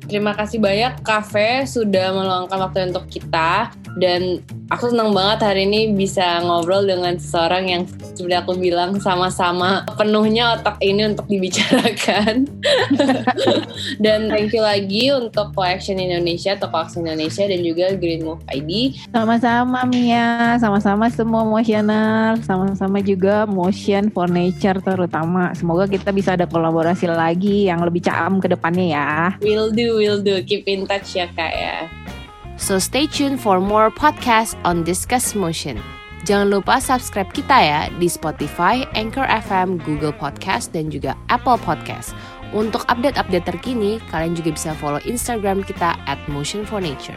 Terima 0.09 0.33
kasih 0.33 0.57
banyak. 0.57 1.05
Cafe 1.05 1.69
sudah 1.69 2.09
meluangkan 2.15 2.57
waktu 2.65 2.89
untuk 2.89 3.05
kita 3.11 3.69
dan 4.01 4.41
aku 4.69 4.93
senang 4.93 5.11
banget 5.17 5.49
hari 5.49 5.65
ini 5.65 5.97
bisa 5.97 6.45
ngobrol 6.45 6.85
dengan 6.85 7.17
seseorang 7.17 7.65
yang 7.65 7.83
seperti 8.13 8.35
aku 8.37 8.53
bilang 8.55 9.01
sama-sama 9.01 9.81
penuhnya 9.97 10.57
otak 10.57 10.77
ini 10.85 11.09
untuk 11.09 11.25
dibicarakan. 11.25 12.45
dan 14.03 14.29
thank 14.29 14.53
you 14.53 14.61
lagi 14.61 15.09
untuk 15.09 15.51
Collection 15.57 15.97
Indonesia, 15.97 16.53
toko 16.55 16.85
aksi 16.85 17.01
Indonesia 17.01 17.49
dan 17.49 17.59
juga 17.65 17.85
Green 17.97 18.21
Move 18.21 18.45
ID. 18.53 19.01
Sama-sama 19.09 19.83
Mia, 19.89 20.61
sama-sama 20.61 21.09
semua 21.09 21.41
motioner, 21.43 22.37
sama-sama 22.45 23.01
juga 23.01 23.49
Motion 23.49 24.13
for 24.13 24.29
Nature 24.29 24.85
terutama. 24.85 25.51
Semoga 25.57 25.89
kita 25.89 26.13
bisa 26.13 26.37
ada 26.37 26.45
kolaborasi 26.45 27.09
lagi 27.09 27.65
yang 27.65 27.81
lebih 27.81 28.05
caam 28.05 28.37
ke 28.37 28.45
depannya 28.51 28.85
ya. 28.93 29.11
Will 29.41 29.73
do 29.73 29.97
will 29.97 30.21
do. 30.21 30.37
Keep 30.45 30.69
in 30.69 30.85
touch 30.85 31.17
ya 31.17 31.25
kak 31.33 31.53
ya. 31.57 31.89
So 32.59 32.75
stay 32.75 33.07
tuned 33.07 33.39
for 33.39 33.63
more 33.63 33.87
podcast 33.87 34.59
on 34.67 34.83
Discuss 34.83 35.31
Motion. 35.31 35.79
Jangan 36.27 36.51
lupa 36.51 36.83
subscribe 36.83 37.31
kita 37.31 37.55
ya 37.55 37.81
di 37.95 38.11
Spotify, 38.11 38.83
Anchor 38.91 39.23
FM, 39.23 39.79
Google 39.87 40.11
Podcast, 40.11 40.75
dan 40.75 40.91
juga 40.91 41.15
Apple 41.31 41.55
Podcast. 41.63 42.11
Untuk 42.51 42.83
update-update 42.91 43.47
terkini, 43.47 44.03
kalian 44.11 44.35
juga 44.35 44.51
bisa 44.51 44.75
follow 44.75 44.99
Instagram 45.07 45.63
kita 45.63 45.95
at 46.03 46.19
Motion 46.27 46.67
for 46.67 46.83
Nature. 46.83 47.15